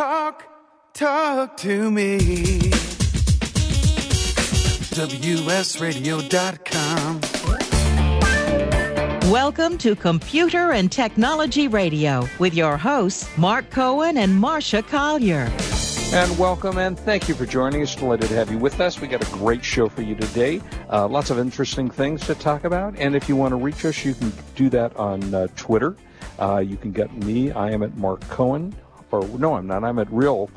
Talk, 0.00 0.48
talk 0.94 1.58
to 1.58 1.90
me. 1.90 2.16
WSRadio.com. 4.96 7.20
Welcome 9.30 9.76
to 9.76 9.94
Computer 9.94 10.72
and 10.72 10.90
Technology 10.90 11.68
Radio 11.68 12.26
with 12.38 12.54
your 12.54 12.78
hosts, 12.78 13.28
Mark 13.36 13.68
Cohen 13.68 14.16
and 14.16 14.42
Marsha 14.42 14.82
Collier. 14.88 15.52
And 16.14 16.38
welcome 16.38 16.78
and 16.78 16.98
thank 16.98 17.28
you 17.28 17.34
for 17.34 17.44
joining 17.44 17.82
us. 17.82 17.94
Delighted 17.94 18.30
to 18.30 18.36
have 18.36 18.50
you 18.50 18.56
with 18.56 18.80
us. 18.80 19.02
We 19.02 19.06
got 19.06 19.22
a 19.22 19.30
great 19.32 19.62
show 19.62 19.90
for 19.90 20.00
you 20.00 20.14
today. 20.14 20.62
Uh, 20.90 21.08
lots 21.08 21.28
of 21.28 21.38
interesting 21.38 21.90
things 21.90 22.26
to 22.26 22.34
talk 22.34 22.64
about. 22.64 22.98
And 22.98 23.14
if 23.14 23.28
you 23.28 23.36
want 23.36 23.52
to 23.52 23.56
reach 23.56 23.84
us, 23.84 24.02
you 24.02 24.14
can 24.14 24.32
do 24.54 24.70
that 24.70 24.96
on 24.96 25.34
uh, 25.34 25.48
Twitter. 25.56 25.94
Uh, 26.38 26.60
you 26.60 26.78
can 26.78 26.90
get 26.90 27.12
me. 27.12 27.52
I 27.52 27.72
am 27.72 27.82
at 27.82 27.98
Mark 27.98 28.26
Cohen. 28.30 28.74
Or 29.10 29.26
no, 29.38 29.54
I'm 29.54 29.66
not. 29.66 29.84
I'm 29.84 29.98
at 29.98 30.12
Real 30.12 30.50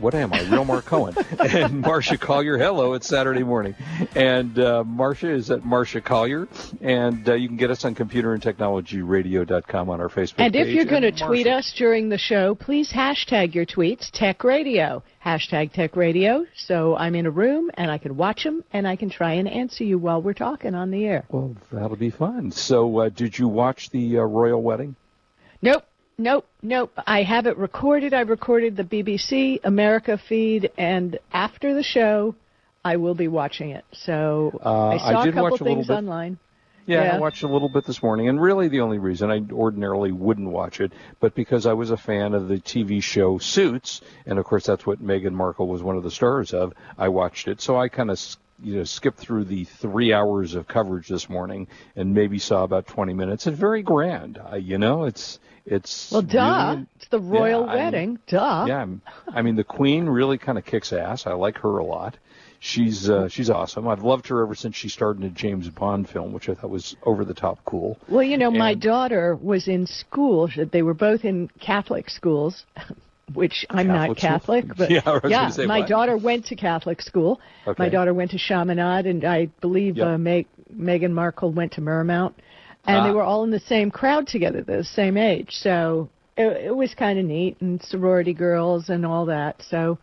what 0.00 0.14
am 0.14 0.32
I? 0.32 0.40
Real 0.42 0.64
Mark 0.64 0.86
Cohen. 0.86 1.14
and 1.40 1.84
Marsha 1.84 2.18
Collier. 2.18 2.56
Hello, 2.56 2.94
it's 2.94 3.06
Saturday 3.06 3.42
morning. 3.42 3.74
And 4.14 4.58
uh, 4.58 4.82
Marsha 4.86 5.30
is 5.30 5.50
at 5.50 5.60
Marsha 5.60 6.02
Collier. 6.02 6.48
And 6.80 7.28
uh, 7.28 7.34
you 7.34 7.48
can 7.48 7.58
get 7.58 7.70
us 7.70 7.84
on 7.84 7.94
computerandtechnologyradio.com 7.94 9.90
on 9.90 10.00
our 10.00 10.08
Facebook 10.08 10.34
and 10.38 10.54
page. 10.54 10.68
if 10.68 10.74
you're 10.74 10.86
going 10.86 11.02
to 11.02 11.12
tweet 11.12 11.46
us 11.46 11.74
during 11.76 12.08
the 12.08 12.16
show, 12.18 12.54
please 12.54 12.90
hashtag 12.92 13.54
your 13.54 13.66
tweets 13.66 14.10
Tech 14.10 14.42
Radio. 14.42 15.02
Hashtag 15.24 15.72
Tech 15.72 15.96
Radio. 15.96 16.46
So 16.56 16.96
I'm 16.96 17.14
in 17.14 17.26
a 17.26 17.30
room 17.30 17.70
and 17.74 17.90
I 17.90 17.98
can 17.98 18.16
watch 18.16 18.42
them 18.44 18.64
and 18.72 18.88
I 18.88 18.96
can 18.96 19.10
try 19.10 19.34
and 19.34 19.46
answer 19.46 19.84
you 19.84 19.98
while 19.98 20.22
we're 20.22 20.32
talking 20.32 20.74
on 20.74 20.90
the 20.90 21.04
air. 21.04 21.26
Well, 21.28 21.56
that'll 21.70 21.96
be 21.96 22.10
fun. 22.10 22.52
So, 22.52 23.00
uh, 23.00 23.08
did 23.10 23.38
you 23.38 23.48
watch 23.48 23.90
the 23.90 24.18
uh, 24.18 24.22
royal 24.22 24.62
wedding? 24.62 24.96
Nope. 25.60 25.84
Nope, 26.20 26.46
nope. 26.60 26.92
I 27.06 27.22
have 27.22 27.46
it 27.46 27.56
recorded. 27.56 28.12
I 28.12 28.20
recorded 28.20 28.76
the 28.76 28.84
BBC 28.84 29.58
America 29.64 30.18
feed, 30.18 30.70
and 30.76 31.18
after 31.32 31.72
the 31.72 31.82
show, 31.82 32.34
I 32.84 32.96
will 32.96 33.14
be 33.14 33.26
watching 33.26 33.70
it. 33.70 33.86
So 33.92 34.60
Uh, 34.62 34.88
I 34.88 34.98
saw 34.98 35.04
I 35.22 35.26
a 35.26 35.32
couple 35.32 35.50
watch 35.50 35.60
a 35.62 35.64
little 35.64 35.82
bit. 35.82 35.90
online. 35.90 36.36
Yeah, 36.84 37.04
Yeah. 37.04 37.16
I 37.16 37.18
watched 37.20 37.42
a 37.42 37.48
little 37.48 37.70
bit 37.70 37.86
this 37.86 38.02
morning, 38.02 38.28
and 38.28 38.38
really 38.38 38.68
the 38.68 38.80
only 38.82 38.98
reason 38.98 39.30
I 39.30 39.40
ordinarily 39.50 40.12
wouldn't 40.12 40.50
watch 40.50 40.82
it, 40.82 40.92
but 41.20 41.34
because 41.34 41.64
I 41.64 41.72
was 41.72 41.90
a 41.90 41.96
fan 41.96 42.34
of 42.34 42.48
the 42.48 42.58
TV 42.58 43.00
show 43.02 43.38
Suits, 43.38 44.02
and 44.26 44.38
of 44.38 44.44
course 44.44 44.66
that's 44.66 44.86
what 44.86 45.02
Meghan 45.02 45.32
Markle 45.32 45.68
was 45.68 45.82
one 45.82 45.96
of 45.96 46.02
the 46.02 46.10
stars 46.10 46.52
of. 46.52 46.74
I 46.98 47.08
watched 47.08 47.48
it, 47.48 47.62
so 47.62 47.78
I 47.78 47.88
kind 47.88 48.10
of 48.10 48.20
you 48.62 48.76
know 48.76 48.84
skipped 48.84 49.18
through 49.18 49.44
the 49.44 49.64
three 49.64 50.12
hours 50.12 50.54
of 50.54 50.68
coverage 50.68 51.08
this 51.08 51.30
morning, 51.30 51.66
and 51.96 52.12
maybe 52.12 52.38
saw 52.38 52.62
about 52.62 52.86
20 52.88 53.14
minutes. 53.14 53.46
It's 53.46 53.56
very 53.58 53.82
grand, 53.82 54.38
you 54.60 54.76
know. 54.76 55.04
It's 55.04 55.38
it's 55.66 56.10
Well, 56.12 56.22
duh. 56.22 56.70
really- 56.74 56.86
it's 56.96 57.08
the 57.08 57.20
royal 57.20 57.66
Yeah, 57.66 57.72
I 57.72 57.76
wedding. 57.76 58.18
duh. 58.26 58.64
yeah, 58.68 58.86
I 59.28 59.42
mean 59.42 59.56
the 59.56 59.64
Queen 59.64 60.06
really 60.06 60.38
kind 60.38 60.58
of 60.58 60.64
kicks 60.64 60.92
ass. 60.92 61.26
I 61.26 61.32
like 61.32 61.58
her 61.58 61.78
a 61.78 61.84
lot. 61.84 62.16
She's 62.62 63.08
uh, 63.08 63.28
she's 63.28 63.48
awesome. 63.48 63.88
I've 63.88 64.02
loved 64.04 64.28
her 64.28 64.42
ever 64.42 64.54
since 64.54 64.76
she 64.76 64.88
starred 64.90 65.16
in 65.18 65.22
a 65.24 65.30
James 65.30 65.68
Bond 65.70 66.08
film, 66.10 66.32
which 66.34 66.48
I 66.50 66.54
thought 66.54 66.68
was 66.70 66.94
over 67.04 67.24
the 67.24 67.32
top 67.32 67.58
cool. 67.64 67.98
Well, 68.06 68.22
you 68.22 68.36
know, 68.36 68.50
my 68.50 68.74
daughter 68.74 69.34
was 69.34 69.66
in 69.66 69.86
school. 69.86 70.48
They 70.70 70.82
were 70.82 70.92
both 70.92 71.24
in 71.24 71.48
Catholic 71.58 72.10
schools, 72.10 72.66
which 73.32 73.64
I'm 73.70 73.86
not 73.86 74.14
Catholic 74.18 74.64
schools? 74.64 74.66
Catholic, 74.66 74.76
but 74.76 74.90
Yeah, 74.90 75.00
I 75.06 75.20
gonna 75.28 75.52
say, 75.52 75.64
my 75.64 75.80
what? 75.80 75.88
daughter 75.88 76.16
went 76.18 76.44
to 76.46 76.56
Catholic 76.56 77.00
school. 77.00 77.40
Okay. 77.66 77.82
My 77.82 77.88
daughter 77.88 78.12
went 78.12 78.32
to 78.32 78.38
Chaminade, 78.38 79.06
and 79.06 79.24
I 79.24 79.46
believe 79.62 79.96
Yep. 79.96 80.06
uh, 80.06 80.18
Meg, 80.18 80.46
Meghan 80.76 81.12
Markle 81.12 81.52
went 81.52 81.72
to 81.72 81.80
Marymount, 81.80 82.34
and 82.86 83.04
they 83.04 83.10
Ah. 83.10 83.14
were 83.14 83.22
all 83.22 83.44
in 83.44 83.50
the 83.50 83.60
same 83.60 83.90
crowd 83.90 84.26
together, 84.26 84.62
the 84.62 84.84
same 84.84 85.16
age. 85.16 85.56
So 85.56 86.08
it, 86.36 86.66
it 86.66 86.76
was 86.76 86.94
kind 86.94 87.18
of 87.18 87.24
neat, 87.24 87.56
and 87.60 87.82
sorority 87.82 88.32
girls 88.34 88.88
and 88.88 89.04
all 89.06 89.26
that. 89.26 89.62
So 89.68 89.98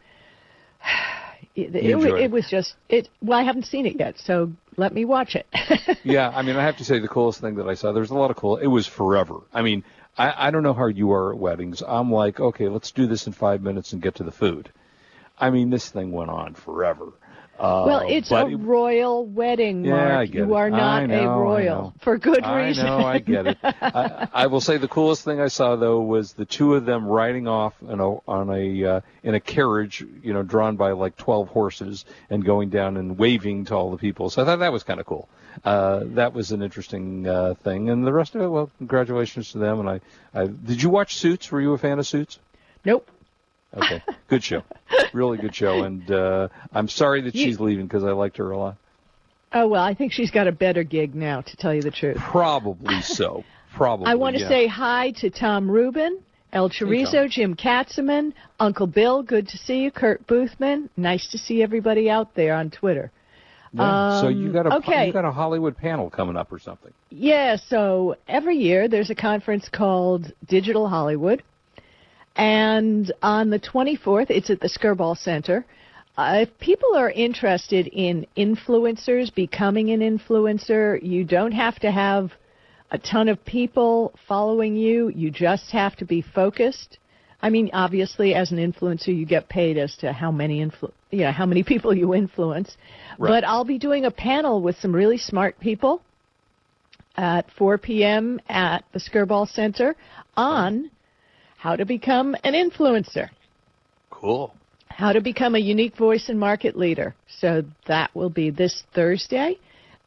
it, 1.55 1.75
it, 1.75 1.85
it. 1.85 2.19
it 2.23 2.31
was 2.31 2.47
just 2.49 2.75
it. 2.89 3.09
Well, 3.21 3.37
I 3.39 3.43
haven't 3.43 3.65
seen 3.65 3.85
it 3.85 3.97
yet, 3.99 4.15
so 4.19 4.51
let 4.77 4.93
me 4.93 5.05
watch 5.05 5.35
it. 5.35 5.47
yeah, 6.03 6.29
I 6.29 6.41
mean, 6.43 6.55
I 6.55 6.63
have 6.63 6.77
to 6.77 6.85
say 6.85 6.99
the 6.99 7.07
coolest 7.07 7.41
thing 7.41 7.55
that 7.55 7.67
I 7.67 7.73
saw. 7.73 7.91
There's 7.91 8.11
a 8.11 8.15
lot 8.15 8.31
of 8.31 8.37
cool. 8.37 8.57
It 8.57 8.67
was 8.67 8.85
forever. 8.85 9.39
I 9.53 9.61
mean, 9.63 9.83
I, 10.17 10.47
I 10.47 10.51
don't 10.51 10.63
know 10.63 10.73
how 10.73 10.87
you 10.87 11.11
are 11.11 11.33
at 11.33 11.39
weddings. 11.39 11.81
I'm 11.85 12.11
like, 12.11 12.39
okay, 12.39 12.67
let's 12.67 12.91
do 12.91 13.07
this 13.07 13.25
in 13.27 13.33
five 13.33 13.61
minutes 13.61 13.93
and 13.93 14.01
get 14.01 14.15
to 14.15 14.23
the 14.23 14.31
food. 14.31 14.71
I 15.39 15.49
mean, 15.49 15.69
this 15.69 15.89
thing 15.89 16.11
went 16.11 16.29
on 16.31 16.53
forever. 16.55 17.13
Uh, 17.59 17.83
Well, 17.87 18.05
it's 18.07 18.31
a 18.31 18.45
it- 18.47 18.55
royal 18.57 19.25
wedding, 19.25 19.83
Yeah, 19.83 19.91
Mark. 19.95 20.11
I 20.11 20.25
get 20.27 20.35
you 20.35 20.53
are 20.55 20.67
I 20.67 20.69
not 20.69 21.07
know, 21.07 21.15
a 21.15 21.21
I 21.23 21.37
royal 21.37 21.93
for 22.01 22.17
good 22.17 22.43
I 22.43 22.67
reason. 22.67 22.85
know, 22.85 22.99
I 22.99 23.17
get 23.19 23.47
it. 23.47 23.57
I, 23.63 24.27
I 24.31 24.47
will 24.47 24.61
say 24.61 24.77
the 24.77 24.87
coolest 24.87 25.23
thing 25.23 25.41
I 25.41 25.47
saw 25.47 25.75
though 25.75 25.99
was 26.01 26.33
the 26.33 26.45
two 26.45 26.75
of 26.75 26.85
them 26.85 27.05
riding 27.07 27.47
off 27.47 27.73
on 27.87 27.99
a 27.99 28.09
on 28.29 28.49
a 28.51 28.83
uh, 28.85 29.01
in 29.23 29.33
a 29.33 29.39
carriage, 29.39 30.05
you 30.21 30.33
know, 30.33 30.43
drawn 30.43 30.75
by 30.75 30.91
like 30.91 31.17
twelve 31.17 31.47
horses 31.49 32.05
and 32.29 32.45
going 32.45 32.69
down 32.69 32.95
and 32.97 33.17
waving 33.17 33.65
to 33.65 33.75
all 33.75 33.89
the 33.91 33.97
people. 33.97 34.29
So 34.29 34.41
I 34.43 34.45
thought 34.45 34.59
that 34.59 34.71
was 34.71 34.83
kind 34.83 34.99
of 34.99 35.05
cool. 35.07 35.27
Uh, 35.65 36.01
that 36.09 36.33
was 36.33 36.51
an 36.51 36.61
interesting 36.61 37.27
uh, 37.27 37.55
thing, 37.63 37.89
and 37.89 38.05
the 38.05 38.13
rest 38.13 38.35
of 38.35 38.41
it, 38.41 38.47
well, 38.47 38.69
congratulations 38.77 39.53
to 39.53 39.57
them. 39.57 39.79
And 39.79 39.89
I, 39.89 39.99
I 40.33 40.45
did 40.45 40.83
you 40.83 40.91
watch 40.91 41.15
Suits? 41.15 41.51
Were 41.51 41.59
you 41.61 41.73
a 41.73 41.77
fan 41.79 41.97
of 41.97 42.05
Suits? 42.05 42.37
nope. 42.85 43.09
Okay, 43.75 44.01
good 44.27 44.43
show, 44.43 44.63
really 45.13 45.37
good 45.37 45.53
show. 45.55 45.83
And 45.83 46.09
uh, 46.09 46.47
I'm 46.73 46.87
sorry 46.87 47.21
that 47.21 47.35
You- 47.35 47.45
she's 47.45 47.59
leaving 47.59 47.85
because 47.87 48.03
I 48.03 48.11
liked 48.11 48.37
her 48.37 48.51
a 48.51 48.57
lot. 48.57 48.77
Oh 49.53 49.67
well, 49.67 49.83
I 49.83 49.93
think 49.93 50.11
she's 50.11 50.31
got 50.31 50.47
a 50.47 50.51
better 50.51 50.83
gig 50.83 51.15
now, 51.15 51.41
to 51.41 51.57
tell 51.57 51.73
you 51.73 51.81
the 51.81 51.91
truth. 51.91 52.17
Probably 52.17 53.01
so. 53.01 53.43
Probably. 53.75 54.07
I 54.07 54.15
want 54.15 54.35
to 54.35 54.41
yeah. 54.41 54.47
say 54.49 54.67
hi 54.67 55.11
to 55.17 55.29
Tom 55.29 55.69
Rubin, 55.69 56.19
El 56.51 56.69
Chorizo, 56.69 57.21
Tom. 57.23 57.29
Jim 57.29 57.55
Katzeman, 57.55 58.33
Uncle 58.59 58.87
Bill. 58.87 59.21
Good 59.23 59.47
to 59.49 59.57
see 59.57 59.83
you, 59.83 59.91
Kurt 59.91 60.25
Boothman. 60.27 60.89
Nice 60.97 61.27
to 61.29 61.37
see 61.37 61.61
everybody 61.61 62.09
out 62.09 62.33
there 62.35 62.55
on 62.55 62.71
Twitter. 62.71 63.11
Yeah. 63.73 64.21
so 64.21 64.29
you 64.29 64.51
got 64.51 64.65
a 64.65 64.71
Um, 64.71 64.77
okay. 64.77 65.07
you 65.07 65.13
got 65.13 65.25
a 65.25 65.31
Hollywood 65.31 65.77
panel 65.77 66.09
coming 66.09 66.35
up 66.35 66.51
or 66.51 66.57
something. 66.59 66.91
Yeah, 67.11 67.57
so 67.57 68.15
every 68.27 68.57
year 68.57 68.87
there's 68.87 69.09
a 69.11 69.15
conference 69.15 69.69
called 69.69 70.33
Digital 70.47 70.87
Hollywood. 70.89 71.43
And 72.37 73.11
on 73.23 73.49
the 73.49 73.59
24th, 73.59 74.29
it's 74.29 74.49
at 74.49 74.59
the 74.59 74.69
Skirball 74.69 75.17
Center. 75.17 75.65
Uh, 76.17 76.45
if 76.47 76.59
people 76.59 76.95
are 76.95 77.09
interested 77.09 77.87
in 77.87 78.25
influencers, 78.37 79.33
becoming 79.33 79.89
an 79.89 79.99
influencer, 79.99 81.01
you 81.01 81.23
don't 81.23 81.51
have 81.51 81.79
to 81.79 81.91
have 81.91 82.31
a 82.91 82.97
ton 82.97 83.27
of 83.27 83.43
people 83.45 84.13
following 84.27 84.75
you. 84.75 85.09
You 85.09 85.31
just 85.31 85.71
have 85.71 85.95
to 85.97 86.05
be 86.05 86.21
focused. 86.21 86.99
I 87.41 87.49
mean, 87.49 87.69
obviously, 87.73 88.33
as 88.33 88.51
an 88.51 88.57
influencer, 88.57 89.15
you 89.15 89.25
get 89.25 89.49
paid 89.49 89.77
as 89.77 89.95
to 89.97 90.11
how 90.11 90.31
many 90.31 90.65
influ- 90.65 90.91
you 91.11 91.19
know, 91.19 91.31
how 91.31 91.45
many 91.45 91.63
people 91.71 91.93
you 91.93 92.13
influence. 92.13 92.77
Right. 93.17 93.29
But 93.29 93.47
I'll 93.47 93.65
be 93.65 93.77
doing 93.77 94.05
a 94.05 94.11
panel 94.11 94.61
with 94.61 94.77
some 94.77 94.95
really 94.95 95.17
smart 95.17 95.59
people 95.59 96.01
at 97.15 97.49
4 97.57 97.77
p.m. 97.79 98.39
at 98.47 98.85
the 98.93 98.99
Skirball 98.99 99.47
Center 99.47 99.95
on 100.35 100.91
how 101.57 101.75
to 101.75 101.85
become 101.85 102.35
an 102.43 102.53
influencer, 102.53 103.29
Cool. 104.09 104.53
how 104.89 105.11
to 105.11 105.21
become 105.21 105.55
a 105.55 105.59
unique 105.59 105.97
voice 105.97 106.29
and 106.29 106.39
market 106.39 106.77
leader. 106.77 107.15
So 107.39 107.63
that 107.87 108.13
will 108.15 108.29
be 108.29 108.49
this 108.49 108.83
Thursday. 108.93 109.57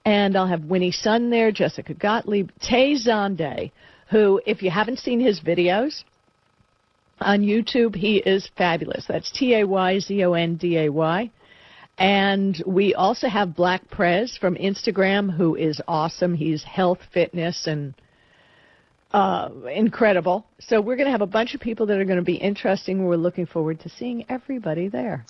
And 0.04 0.36
I'll 0.36 0.46
have 0.46 0.64
Winnie 0.64 0.92
Sun 0.92 1.28
there, 1.30 1.52
Jessica 1.52 1.92
Gottlieb, 1.92 2.50
Tay 2.60 2.94
Zonday, 2.94 3.70
who, 4.08 4.40
if 4.46 4.62
you 4.62 4.70
haven't 4.70 4.98
seen 4.98 5.20
his 5.20 5.40
videos 5.40 6.04
on 7.20 7.40
YouTube, 7.42 7.94
he 7.94 8.16
is 8.18 8.48
fabulous. 8.56 9.04
That's 9.06 9.30
T 9.30 9.54
A 9.56 9.66
Y 9.66 9.98
Z 9.98 10.24
O 10.24 10.32
N 10.32 10.56
D 10.56 10.78
A 10.78 10.88
Y. 10.88 11.30
And 11.98 12.62
we 12.66 12.94
also 12.94 13.28
have 13.28 13.54
Black 13.54 13.88
Prez 13.90 14.38
from 14.40 14.54
Instagram, 14.56 15.30
who 15.36 15.54
is 15.54 15.82
awesome. 15.86 16.34
He's 16.34 16.62
health, 16.64 17.00
fitness, 17.12 17.66
and 17.66 17.92
uh, 19.12 19.50
incredible. 19.72 20.46
So 20.60 20.80
we're 20.80 20.96
going 20.96 21.06
to 21.06 21.12
have 21.12 21.22
a 21.22 21.26
bunch 21.26 21.54
of 21.54 21.60
people 21.60 21.86
that 21.86 21.98
are 21.98 22.04
going 22.04 22.18
to 22.18 22.24
be 22.24 22.36
interesting. 22.36 23.04
We're 23.04 23.16
looking 23.16 23.46
forward 23.46 23.80
to 23.80 23.88
seeing 23.88 24.24
everybody 24.28 24.88
there. 24.88 25.24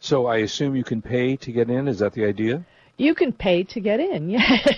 So 0.00 0.26
I 0.26 0.38
assume 0.38 0.76
you 0.76 0.84
can 0.84 1.00
pay 1.02 1.36
to 1.36 1.52
get 1.52 1.70
in. 1.70 1.88
Is 1.88 1.98
that 2.00 2.12
the 2.12 2.24
idea? 2.26 2.64
You 2.96 3.14
can 3.14 3.32
pay 3.32 3.64
to 3.64 3.80
get 3.80 3.98
in. 4.00 4.30
Yes. 4.38 4.68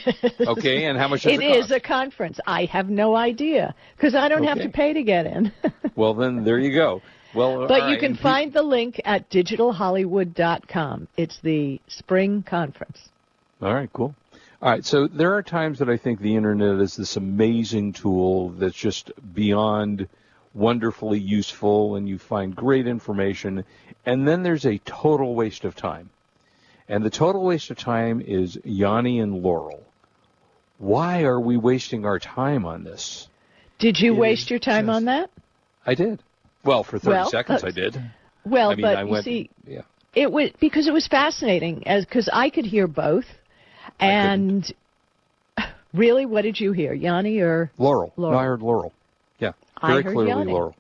Okay. 0.41 0.85
And 0.87 0.97
how 0.97 1.09
much 1.09 1.23
does 1.23 1.33
It 1.33 1.41
it, 1.43 1.57
is 1.57 1.67
cost? 1.67 1.73
a 1.73 1.81
conference. 1.81 2.41
I 2.47 2.65
have 2.67 2.89
no 2.89 3.15
idea 3.15 3.75
because 3.97 4.15
I 4.15 4.29
don't 4.29 4.45
have 4.45 4.59
to 4.59 4.69
pay 4.71 4.93
to 4.93 5.03
get 5.03 5.27
in. 5.27 5.53
Well, 5.97 6.13
then 6.13 6.45
there 6.45 6.59
you 6.59 6.75
go. 6.75 7.01
Well, 7.35 7.67
but 7.67 7.85
you 7.85 7.95
right, 7.95 8.01
can 8.01 8.11
and 8.13 8.21
find 8.21 8.53
the 8.53 8.63
link 8.63 9.01
at 9.07 9.31
digitalhollywood.com. 9.31 11.09
It's 11.17 11.39
the 11.43 11.81
spring 11.89 12.43
conference. 12.43 13.09
All 13.63 13.73
right. 13.75 13.91
Cool. 13.93 14.15
All 14.63 14.71
right. 14.71 14.85
So 14.85 15.07
there 15.07 15.35
are 15.35 15.43
times 15.43 15.79
that 15.81 15.89
I 15.91 15.97
think 15.97 16.21
the 16.21 16.35
internet 16.37 16.81
is 16.81 16.97
this 16.97 17.17
amazing 17.17 17.93
tool 17.93 18.51
that's 18.51 18.75
just 18.77 19.11
beyond 19.35 20.09
wonderfully 20.55 21.19
useful, 21.19 21.97
and 21.97 22.09
you 22.09 22.19
find 22.19 22.57
great 22.57 22.87
information, 22.87 23.65
and 24.07 24.27
then 24.27 24.43
there's 24.43 24.65
a 24.65 24.79
total 24.79 25.35
waste 25.35 25.65
of 25.65 25.77
time. 25.77 26.09
And 26.89 27.05
the 27.05 27.11
total 27.11 27.45
waste 27.45 27.71
of 27.71 27.77
time 27.79 28.23
is 28.23 28.57
Yanny 28.65 29.23
and 29.23 29.43
Laurel. 29.43 29.83
Why 30.79 31.23
are 31.25 31.41
we 31.41 31.57
wasting 31.59 32.07
our 32.07 32.19
time 32.19 32.65
on 32.65 32.85
this? 32.85 33.29
Did 33.79 33.99
you 33.99 34.15
It 34.15 34.19
waste 34.19 34.49
your 34.51 34.59
time 34.59 34.87
just- 34.87 34.97
on 34.97 35.05
that? 35.07 35.31
I 35.85 35.95
did. 35.95 36.23
Well, 36.65 36.83
for 36.83 36.99
30 36.99 37.11
Well, 37.15 37.31
seconds 37.31 37.63
uh, 37.63 37.67
I 37.69 37.71
did. 37.71 38.01
Well, 38.45 38.71
I 38.71 38.75
mean, 38.75 38.83
but 38.83 38.97
I 38.97 39.03
you 39.05 39.23
see, 39.23 39.51
yeah. 39.67 39.83
it 40.15 40.31
was 40.33 40.51
because 40.59 40.89
it 40.89 40.93
was 40.93 41.07
fascinating, 41.07 41.87
as 41.87 42.05
because 42.05 42.29
I 42.33 42.49
could 42.51 42.65
hear 42.65 42.87
both, 42.89 43.25
and 44.01 44.73
really, 45.95 46.27
what 46.27 46.43
did 46.43 46.59
you 46.59 46.73
hear, 46.73 46.95
Yanny 46.95 47.41
or 47.41 47.71
Laurel. 47.79 48.13
Laurel. 48.17 48.33
No, 48.33 48.39
I 48.39 48.45
heard 48.45 48.63
Laurel. 48.63 48.93
Yeah, 49.39 49.53
I 49.81 49.93
very 49.93 50.03
clearly 50.03 50.33
Yanny. 50.33 50.53
Laurel. 50.53 50.75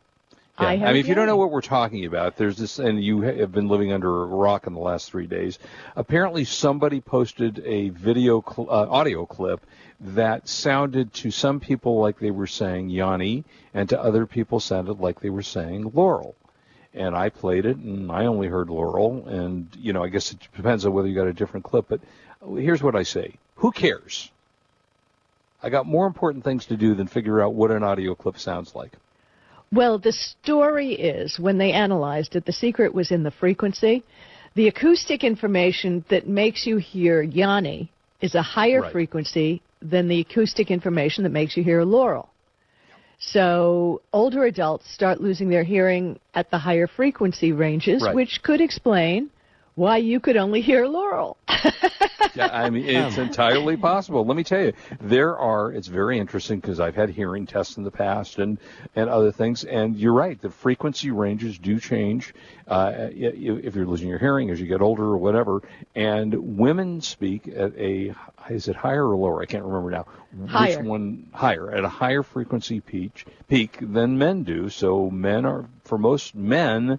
Yeah. 0.60 0.68
I 0.68 0.76
heard 0.76 0.86
mean, 0.94 0.96
if 0.96 1.08
you 1.08 1.14
don't 1.14 1.26
know 1.26 1.36
what 1.36 1.50
we're 1.50 1.60
talking 1.60 2.06
about, 2.06 2.36
there's 2.36 2.56
this, 2.56 2.78
and 2.78 3.02
you 3.02 3.20
have 3.20 3.52
been 3.52 3.68
living 3.68 3.92
under 3.92 4.22
a 4.22 4.26
rock 4.26 4.66
in 4.66 4.72
the 4.72 4.80
last 4.80 5.10
three 5.10 5.26
days. 5.26 5.58
Apparently, 5.96 6.44
somebody 6.44 7.00
posted 7.00 7.62
a 7.66 7.90
video, 7.90 8.42
cl- 8.42 8.70
uh, 8.70 8.86
audio 8.88 9.26
clip 9.26 9.60
that 10.00 10.48
sounded 10.48 11.12
to 11.14 11.30
some 11.30 11.60
people 11.60 12.00
like 12.00 12.18
they 12.18 12.30
were 12.30 12.46
saying 12.46 12.88
Yanny, 12.88 13.44
and 13.74 13.88
to 13.90 14.00
other 14.00 14.26
people 14.26 14.60
sounded 14.60 14.98
like 14.98 15.20
they 15.20 15.30
were 15.30 15.42
saying 15.42 15.90
Laurel. 15.94 16.34
And 16.94 17.14
I 17.14 17.28
played 17.28 17.66
it, 17.66 17.76
and 17.76 18.10
I 18.10 18.24
only 18.24 18.48
heard 18.48 18.70
Laurel, 18.70 19.26
and 19.28 19.68
you 19.78 19.92
know, 19.92 20.02
I 20.02 20.08
guess 20.08 20.32
it 20.32 20.38
depends 20.56 20.86
on 20.86 20.94
whether 20.94 21.06
you 21.08 21.14
got 21.14 21.26
a 21.26 21.34
different 21.34 21.64
clip. 21.64 21.86
But 21.88 22.00
here's 22.56 22.82
what 22.82 22.94
I 22.94 23.02
say: 23.02 23.34
Who 23.56 23.72
cares? 23.72 24.30
I 25.62 25.70
got 25.70 25.86
more 25.86 26.06
important 26.06 26.44
things 26.44 26.66
to 26.66 26.76
do 26.76 26.94
than 26.94 27.06
figure 27.08 27.40
out 27.40 27.54
what 27.54 27.70
an 27.70 27.82
audio 27.82 28.14
clip 28.14 28.38
sounds 28.38 28.74
like. 28.74 28.92
Well, 29.72 29.98
the 29.98 30.12
story 30.12 30.92
is 30.92 31.38
when 31.40 31.58
they 31.58 31.72
analyzed 31.72 32.36
it, 32.36 32.44
the 32.44 32.52
secret 32.52 32.94
was 32.94 33.10
in 33.10 33.22
the 33.22 33.30
frequency. 33.30 34.04
The 34.54 34.68
acoustic 34.68 35.24
information 35.24 36.04
that 36.08 36.28
makes 36.28 36.66
you 36.66 36.76
hear 36.76 37.24
Yanny 37.24 37.88
is 38.20 38.34
a 38.34 38.42
higher 38.42 38.82
Right. 38.82 38.92
frequency 38.92 39.60
than 39.82 40.08
the 40.08 40.20
acoustic 40.20 40.70
information 40.70 41.24
that 41.24 41.32
makes 41.32 41.56
you 41.56 41.64
hear 41.64 41.82
Laurel. 41.82 42.28
So 43.18 44.02
older 44.12 44.44
adults 44.44 44.90
start 44.90 45.20
losing 45.20 45.48
their 45.48 45.64
hearing 45.64 46.18
at 46.34 46.50
the 46.50 46.58
higher 46.58 46.86
frequency 46.86 47.52
ranges, 47.52 48.02
Right. 48.02 48.14
which 48.14 48.42
could 48.42 48.60
explain 48.60 49.30
why 49.74 49.98
you 49.98 50.20
could 50.20 50.36
only 50.36 50.60
hear 50.60 50.86
Laurel. 50.86 51.36
Yeah, 52.34 52.48
I 52.52 52.70
mean, 52.70 52.84
it's 52.88 53.18
entirely 53.18 53.76
possible. 53.76 54.24
Let 54.24 54.36
me 54.36 54.44
tell 54.44 54.60
you, 54.60 54.72
there 55.00 55.38
are. 55.38 55.72
It's 55.72 55.88
very 55.88 56.18
interesting 56.18 56.60
because 56.60 56.80
I've 56.80 56.94
had 56.94 57.10
hearing 57.10 57.46
tests 57.46 57.76
in 57.76 57.84
the 57.84 57.90
past 57.90 58.38
and 58.38 58.58
and 58.94 59.08
other 59.08 59.32
things. 59.32 59.64
And 59.64 59.96
you're 59.96 60.12
right, 60.12 60.40
the 60.40 60.50
frequency 60.50 61.10
ranges 61.10 61.58
do 61.58 61.78
change 61.80 62.34
uh, 62.68 63.08
if 63.12 63.74
you're 63.74 63.86
losing 63.86 64.08
your 64.08 64.18
hearing 64.18 64.50
as 64.50 64.60
you 64.60 64.66
get 64.66 64.80
older 64.80 65.04
or 65.04 65.18
whatever. 65.18 65.62
And 65.94 66.58
women 66.58 67.00
speak 67.00 67.48
at 67.48 67.76
a 67.76 68.14
is 68.50 68.68
it 68.68 68.76
higher 68.76 69.08
or 69.08 69.16
lower? 69.16 69.42
I 69.42 69.46
can't 69.46 69.64
remember 69.64 69.90
now. 69.90 70.06
Higher. 70.46 70.78
Which 70.78 70.86
one 70.86 71.28
higher 71.32 71.70
at 71.72 71.84
a 71.84 71.88
higher 71.88 72.22
frequency 72.22 72.80
peak 72.80 73.24
peak 73.48 73.78
than 73.80 74.18
men 74.18 74.42
do. 74.42 74.68
So 74.68 75.10
men 75.10 75.44
are 75.44 75.66
for 75.84 75.98
most 75.98 76.34
men 76.34 76.98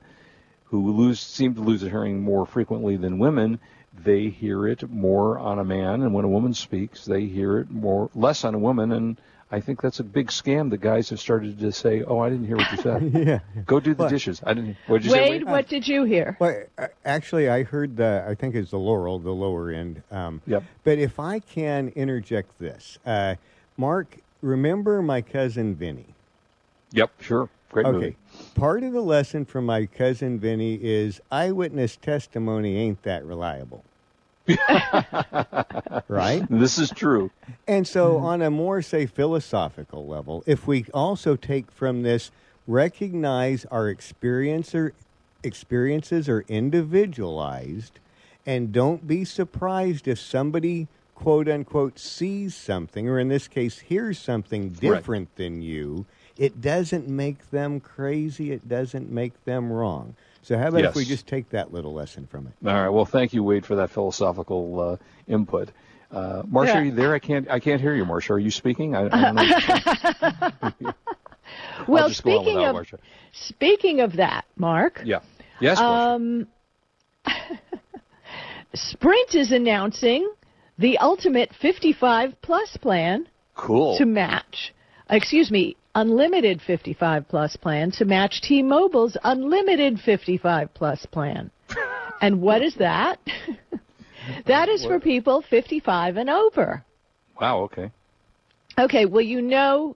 who 0.66 0.92
lose 0.92 1.20
seem 1.20 1.56
to 1.56 1.62
lose 1.62 1.82
their 1.82 1.90
hearing 1.90 2.22
more 2.22 2.46
frequently 2.46 2.98
than 2.98 3.20
women, 3.20 3.60
they 4.04 4.30
hear 4.30 4.68
it 4.68 4.90
more 4.90 5.38
on 5.40 5.60
a 5.60 5.64
man, 5.64 6.02
and 6.02 6.14
when 6.14 6.26
a 6.26 6.30
woman 6.30 6.54
speaks, 6.54 7.06
they 7.06 7.26
hear 7.26 7.60
it 7.60 7.70
more 7.72 8.10
less 8.16 8.44
on 8.46 8.54
a 8.56 8.60
woman. 8.60 8.92
And 8.92 9.18
I 9.52 9.60
think 9.62 9.82
that's 9.82 10.00
a 10.00 10.04
big 10.04 10.28
scam. 10.28 10.70
The 10.70 10.78
guys 10.78 11.10
have 11.10 11.20
started 11.20 11.60
to 11.60 11.72
say, 11.72 12.04
"Oh, 12.04 12.20
I 12.20 12.30
didn't 12.30 12.48
hear 12.48 12.58
what 12.58 12.72
you 12.72 12.78
said. 12.78 13.12
Yeah. 13.28 13.40
Go 13.66 13.80
do 13.80 13.94
the 13.94 14.04
What? 14.04 14.10
dishes. 14.10 14.42
I 14.46 14.54
didn't. 14.54 14.78
What 14.88 14.98
did 15.02 15.06
you 15.06 15.12
say? 15.12 15.20
Wade, 15.30 15.32
Wade? 15.44 15.52
what 15.52 15.68
did 15.68 15.88
you 15.88 16.04
hear? 16.04 16.36
Well, 16.40 16.64
uh, 16.78 16.88
actually, 17.06 17.50
I 17.50 17.64
heard 17.64 17.96
the. 17.98 18.26
I 18.28 18.36
think 18.36 18.56
it's 18.56 18.72
the 18.72 18.78
Laurel, 18.80 19.20
the 19.20 19.32
lower 19.32 19.72
end. 19.72 20.04
Um, 20.12 20.42
Yep. 20.48 20.64
But 20.84 21.00
if 21.00 21.20
I 21.20 21.40
can 21.40 21.90
interject 21.96 22.60
this, 22.60 23.00
uh, 23.06 23.36
Mark, 23.78 24.18
remember 24.42 25.02
my 25.02 25.22
cousin 25.22 25.76
Vinny. 25.76 26.06
Yep, 26.92 27.22
sure. 27.22 27.50
Great 27.72 27.86
Okay. 27.86 27.98
movie. 27.98 28.18
Part 28.56 28.84
of 28.84 28.94
the 28.94 29.02
lesson 29.02 29.46
from 29.46 29.66
my 29.66 29.86
cousin 29.86 30.40
Vinny 30.40 30.76
is 30.76 31.22
eyewitness 31.32 31.98
testimony 31.98 32.78
ain't 32.78 33.04
that 33.04 33.24
reliable. 33.24 33.86
right? 36.08 36.44
This 36.50 36.78
is 36.78 36.90
true. 36.90 37.30
And 37.68 37.88
so, 37.88 38.18
on 38.18 38.42
a 38.42 38.50
more, 38.50 38.82
say, 38.82 39.06
philosophical 39.06 40.08
level, 40.08 40.44
if 40.48 40.66
we 40.66 40.86
also 40.94 41.36
take 41.36 41.72
from 41.72 42.04
this, 42.04 42.32
recognize 42.66 43.66
our 43.66 43.90
experience 43.90 44.74
or 44.74 44.94
experiences 45.44 46.30
are 46.30 46.46
individualized, 46.48 48.00
and 48.46 48.72
don't 48.72 49.06
be 49.06 49.26
surprised 49.26 50.08
if 50.08 50.20
somebody, 50.20 50.88
quote 51.14 51.50
unquote, 51.50 52.00
sees 52.00 52.56
something, 52.56 53.08
or 53.10 53.20
in 53.20 53.28
this 53.28 53.48
case, 53.48 53.80
hears 53.80 54.18
something 54.18 54.70
different 54.70 55.36
than 55.36 55.62
you. 55.62 56.06
It 56.38 56.62
doesn't 56.62 57.08
make 57.08 57.50
them 57.52 57.80
crazy. 57.80 58.52
It 58.52 58.68
doesn't 58.68 59.12
make 59.12 59.44
them 59.46 59.72
wrong. 59.72 60.16
So, 60.44 60.58
how 60.58 60.68
about 60.68 60.86
if 60.86 60.96
we 60.96 61.04
just 61.04 61.28
take 61.28 61.50
that 61.50 61.74
little 61.74 61.94
lesson 61.94 62.28
from 62.28 62.48
it? 62.48 62.68
All 62.68 62.74
right. 62.74 62.90
Well, 62.90 63.06
thank 63.06 63.34
you, 63.34 63.44
Wade, 63.44 63.66
for 63.66 63.76
that 63.76 63.90
philosophical 63.90 64.80
uh, 64.80 64.98
input. 65.28 65.70
Uh, 66.10 66.44
Marsha, 66.44 66.68
Yeah. 66.68 66.80
are 66.80 66.84
you 66.86 66.92
there? 66.92 67.14
I 67.14 67.20
can't. 67.20 67.50
I 67.50 67.60
can't 67.60 67.82
hear 67.82 67.94
you, 67.94 68.06
Marsha. 68.06 68.30
Are 68.32 68.40
you 68.40 68.52
speaking? 68.52 68.96
I, 68.96 69.06
I 69.06 69.10
don't 69.10 69.36
know. 69.36 69.44
what 69.44 69.50
you're 69.50 70.72
saying. 70.80 70.94
well, 71.88 72.04
I'll 72.04 72.10
just 72.10 72.24
go 72.24 72.38
on 72.38 72.44
speaking 72.46 72.56
without 72.56 72.76
of 72.76 72.86
Marsha. 72.86 73.00
speaking 73.34 74.00
of 74.02 74.14
that, 74.18 74.46
Mark. 74.56 75.02
Yeah. 75.04 75.20
Yes, 75.60 75.80
Marsha. 75.80 76.16
Um, 76.16 76.48
Sprint 78.74 79.36
is 79.36 79.52
announcing 79.52 80.30
the 80.78 80.98
ultimate 81.00 81.52
55 81.62 82.42
plus 82.42 82.78
plan 82.78 83.28
cool. 83.56 83.98
to 83.98 84.06
match, 84.06 84.74
excuse 85.10 85.50
me, 85.50 85.76
unlimited 85.98 86.62
55 86.62 87.28
plus 87.28 87.56
plan 87.56 87.92
to 87.92 88.06
match 88.06 88.42
T-Mobile's 88.42 89.18
unlimited 89.24 90.00
55 90.00 90.74
plus 90.74 91.06
plan. 91.08 91.50
and 92.22 92.40
what 92.40 92.62
is 92.62 92.76
that? 92.76 93.20
that 94.46 94.70
is 94.70 94.86
for 94.86 95.00
people 95.00 95.44
55 95.50 96.18
and 96.18 96.30
over. 96.30 96.86
Wow. 97.42 97.62
Okay. 97.62 97.92
Okay, 98.78 99.06
well, 99.06 99.22
you 99.22 99.42
know, 99.42 99.96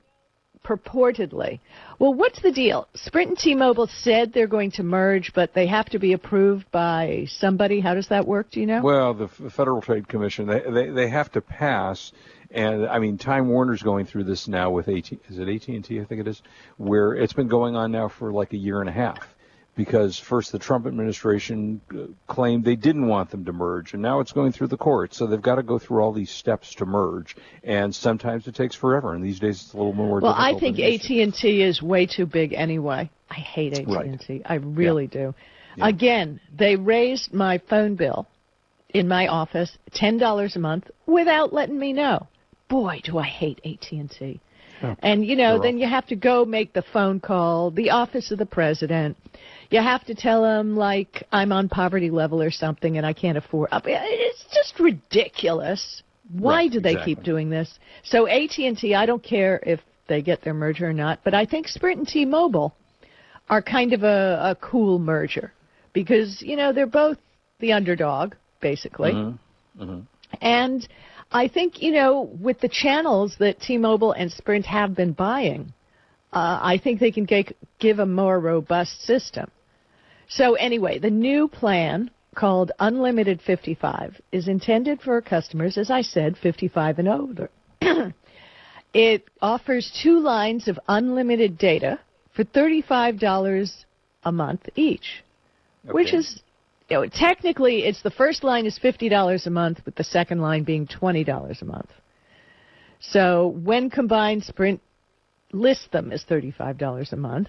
purportedly. 0.65 1.59
Well, 2.00 2.15
what's 2.15 2.42
the 2.42 2.51
deal? 2.51 2.88
Sprint 2.95 3.30
and 3.30 3.38
T-Mobile 3.38 3.88
said 3.88 4.33
they're 4.33 4.48
going 4.48 4.71
to 4.71 4.83
merge, 4.83 5.33
but 5.36 5.53
they 5.53 5.68
have 5.68 5.86
to 5.89 6.00
be 6.00 6.13
approved 6.13 6.69
by 6.71 7.25
somebody. 7.27 7.80
How 7.80 7.94
does 7.94 8.07
that 8.09 8.25
work? 8.27 8.50
Do 8.50 8.59
you 8.59 8.65
know? 8.65 8.81
Well, 8.81 9.13
the 9.13 9.25
F- 9.25 9.53
Federal 9.53 9.81
Trade 9.81 10.07
Commission 10.07 10.48
they, 10.48 10.62
they 10.62 10.89
they 10.89 11.09
have 11.09 11.31
to 11.33 11.42
pass, 11.42 12.12
and 12.53 12.86
I 12.88 13.00
mean 13.00 13.18
Time 13.18 13.48
Warner's 13.48 13.81
going 13.81 14.06
through 14.06 14.25
this 14.25 14.48
now 14.48 14.69
with 14.71 14.88
AT. 14.88 15.12
Is 15.12 15.39
it 15.39 15.48
AT 15.48 15.68
and 15.68 15.83
T? 15.83 16.00
I 16.00 16.06
think 16.06 16.21
it 16.21 16.27
is, 16.27 16.42
where 16.77 17.13
it's 17.13 17.33
been 17.33 17.48
going 17.48 17.75
on 17.75 17.92
now 17.92 18.07
for 18.07 18.31
like 18.31 18.53
a 18.53 18.57
year 18.57 18.80
and 18.80 18.89
a 18.89 18.94
half. 18.94 19.19
Because 19.74 20.19
first 20.19 20.51
the 20.51 20.59
Trump 20.59 20.86
administration 20.86 21.80
uh, 21.94 22.07
claimed 22.27 22.65
they 22.65 22.75
didn't 22.75 23.08
want 23.08 23.31
them 23.31 23.46
to 23.46 23.53
merge, 23.53 23.93
and 23.93 24.01
now 24.01 24.20
it's 24.20 24.34
going 24.34 24.51
through 24.51 24.67
the 24.67 24.77
courts. 24.77 25.15
So 25.17 25.27
they've 25.27 25.41
got 25.41 25.55
to 25.55 25.63
go 25.63 25.79
through 25.79 26.01
all 26.01 26.12
these 26.12 26.29
steps 26.29 26.75
to 26.75 26.86
merge, 26.86 27.38
and 27.63 27.96
sometimes 27.96 28.48
it 28.48 28.53
takes 28.55 28.75
forever. 28.75 29.13
And 29.13 29.24
these 29.24 29.39
days 29.39 29.62
it's 29.63 29.74
a 29.74 29.77
little 29.77 29.93
more. 29.93 30.20
Difficult. 30.20 30.38
Well, 30.38 30.55
I 30.55 30.60
think 30.60 30.75
than 30.75 30.86
it 30.86 30.91
used 30.91 31.05
to. 31.05 31.15
AT 31.20 31.24
and 31.24 31.34
T 31.34 31.62
is 31.63 31.81
way 31.81 32.05
too 32.05 32.25
big 32.25 32.51
anyway. 32.53 33.10
I 33.29 33.36
hate 33.36 33.79
AT 33.79 33.88
Right. 33.88 34.08
and 34.08 34.20
T. 34.20 34.41
I 34.46 34.55
really 34.55 35.08
do. 35.08 35.34
Yeah. 35.77 35.88
Again, 35.88 36.41
they 36.53 36.75
raised 36.75 37.34
my 37.34 37.60
phone 37.70 37.96
bill 37.96 38.27
in 38.89 39.08
my 39.08 39.27
office 39.27 39.77
ten 39.93 40.17
dollars 40.17 40.58
a 40.58 40.60
month 40.60 40.91
without 41.05 41.53
letting 41.53 41.79
me 41.79 41.93
know. 41.93 42.27
Boy, 42.71 43.01
do 43.03 43.17
I 43.17 43.27
hate 43.27 43.59
AT 43.65 43.91
and 43.91 44.09
T. 44.09 44.39
Oh, 44.81 44.95
and 44.99 45.25
you 45.25 45.35
know, 45.35 45.61
then 45.61 45.77
you 45.77 45.87
have 45.87 46.07
to 46.07 46.15
go 46.15 46.45
make 46.45 46.71
the 46.73 46.83
phone 46.93 47.19
call, 47.19 47.69
the 47.69 47.89
office 47.89 48.31
of 48.31 48.39
the 48.39 48.45
president. 48.45 49.17
You 49.69 49.81
have 49.81 50.05
to 50.05 50.15
tell 50.15 50.41
them 50.41 50.77
like 50.77 51.27
I'm 51.33 51.51
on 51.51 51.67
poverty 51.67 52.09
level 52.09 52.41
or 52.41 52.49
something 52.49 52.97
and 52.97 53.05
I 53.05 53.11
can't 53.11 53.37
afford. 53.37 53.71
Mean, 53.71 53.81
It's 53.85 54.45
just 54.53 54.79
ridiculous. 54.79 56.01
Why 56.31 56.55
Right, 56.55 56.71
do 56.71 56.79
they 56.79 56.91
exactly. 56.91 57.15
keep 57.15 57.23
doing 57.23 57.49
this? 57.49 57.77
So 58.03 58.25
AT&T, 58.27 58.95
I 58.95 59.05
don't 59.05 59.21
care 59.21 59.61
if 59.63 59.81
they 60.07 60.21
get 60.21 60.41
their 60.41 60.53
merger 60.53 60.89
or 60.89 60.93
not, 60.93 61.19
but 61.25 61.33
I 61.33 61.45
think 61.45 61.67
Sprint 61.67 61.99
and 61.99 62.07
T-Mobile 62.07 62.73
are 63.49 63.61
kind 63.61 63.91
of 63.91 64.03
a, 64.03 64.39
a 64.51 64.55
cool 64.61 64.97
merger 64.97 65.51
because 65.93 66.41
you 66.41 66.55
know 66.55 66.71
they're 66.71 66.87
both 66.87 67.17
the 67.59 67.73
underdog 67.73 68.33
basically, 68.61 69.11
mm-hmm. 69.11 69.83
Mm-hmm. 69.83 69.99
and 70.41 70.87
I 71.31 71.47
think 71.47 71.81
you 71.81 71.91
know 71.91 72.29
with 72.41 72.59
the 72.59 72.69
channels 72.69 73.35
that 73.39 73.61
T-Mobile 73.61 74.11
and 74.13 74.31
Sprint 74.31 74.65
have 74.65 74.95
been 74.95 75.13
buying, 75.13 75.73
uh, 76.33 76.59
I 76.61 76.79
think 76.81 77.00
they 77.00 77.11
can 77.11 77.27
give 77.79 78.00
a 78.00 78.05
more 78.05 78.39
robust 78.39 79.01
system. 79.03 79.50
So 80.27 80.55
anyway, 80.55 81.00
the 81.00 81.09
new 81.09 81.47
plan 81.47 82.09
called 82.35 82.71
Unlimited 82.79 83.41
55 83.41 84.19
is 84.31 84.47
intended 84.47 85.01
for 85.01 85.19
customers, 85.21 85.77
as 85.77 85.91
I 85.91 86.01
said, 86.01 86.38
55 86.38 87.00
and 87.00 87.09
older. 87.09 87.50
it 88.93 89.25
offers 89.41 89.91
two 90.01 90.19
lines 90.19 90.67
of 90.67 90.79
unlimited 90.88 91.57
data 91.57 92.00
for 92.33 92.45
$35 92.45 93.85
a 94.23 94.31
month 94.31 94.69
each, 94.75 95.23
which 95.83 96.13
is, 96.13 96.41
you 96.91 96.98
know, 96.98 97.05
technically 97.05 97.86
it's 97.86 98.01
the 98.01 98.12
first 98.12 98.43
line 98.43 98.65
is 98.65 98.77
$50 98.77 99.48
a 99.48 99.50
month, 99.50 99.79
with 99.86 99.95
the 99.95 100.03
second 100.03 100.41
line 100.41 100.65
being 100.65 100.86
$20 100.86 101.62
a 101.62 101.65
month. 101.65 101.89
So 103.00 103.55
when 103.63 103.89
combined, 103.89 104.43
Sprint 104.43 104.81
lists 105.53 105.88
them 105.93 106.12
as 106.12 106.25
$35 106.25 107.13
a 107.13 107.15
month, 107.15 107.48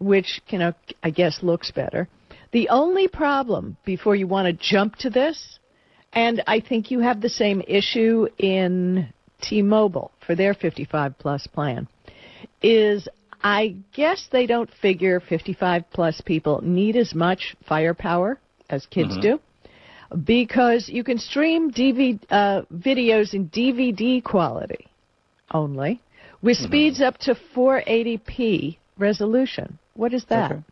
which 0.00 0.40
you 0.48 0.58
know 0.58 0.72
I 1.00 1.10
guess 1.10 1.44
looks 1.44 1.70
better. 1.70 2.08
The 2.50 2.68
only 2.70 3.06
problem 3.06 3.76
before 3.84 4.16
you 4.16 4.26
want 4.26 4.46
to 4.46 4.52
jump 4.52 4.96
to 4.96 5.10
this, 5.10 5.60
and 6.12 6.42
I 6.48 6.58
think 6.58 6.90
you 6.90 6.98
have 6.98 7.20
the 7.20 7.28
same 7.28 7.62
issue 7.68 8.26
in 8.38 9.12
T-Mobile 9.42 10.10
for 10.26 10.34
their 10.34 10.54
55 10.54 11.18
plus 11.18 11.46
plan, 11.46 11.86
is 12.60 13.08
I 13.42 13.76
guess 13.94 14.28
they 14.32 14.46
don't 14.46 14.70
figure 14.82 15.20
55 15.20 15.84
plus 15.92 16.20
people 16.20 16.60
need 16.62 16.96
as 16.96 17.14
much 17.14 17.56
firepower 17.68 18.40
as 18.72 18.86
kids 18.86 19.16
do 19.18 19.38
because 20.24 20.88
you 20.88 21.04
can 21.04 21.18
stream 21.18 21.70
DVD, 21.70 22.18
uh, 22.30 22.62
videos 22.74 23.34
in 23.34 23.48
DVD 23.48 24.22
quality 24.22 24.86
only 25.52 26.00
with 26.42 26.56
speeds 26.56 27.00
up 27.00 27.18
to 27.18 27.36
480p 27.54 28.76
resolution. 28.98 29.78
What 29.94 30.12
is 30.12 30.24
that? 30.28 30.52
Okay. 30.52 30.62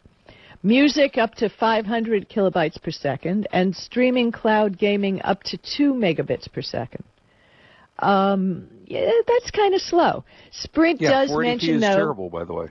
Music 0.63 1.17
up 1.17 1.35
to 1.37 1.49
500 1.49 2.29
kilobytes 2.29 2.81
per 2.83 2.91
second 2.91 3.47
and 3.53 3.75
streaming 3.75 4.31
cloud 4.31 4.77
gaming 4.77 5.23
up 5.23 5.43
to 5.45 5.57
2 5.57 5.95
megabits 5.95 6.51
per 6.53 6.61
second. 6.61 7.05
Um, 8.01 8.69
yeah, 8.87 9.11
that's 9.27 9.51
kind 9.51 9.75
of 9.75 9.81
slow. 9.81 10.25
Sprint 10.51 11.01
Yeah, 11.01 11.11
does 11.11 11.31
480p 11.31 11.43
mention 11.43 11.75
is 11.77 11.81
though. 11.83 11.97
terrible, 11.97 12.29
by 12.31 12.45
the 12.45 12.53
way. 12.53 12.67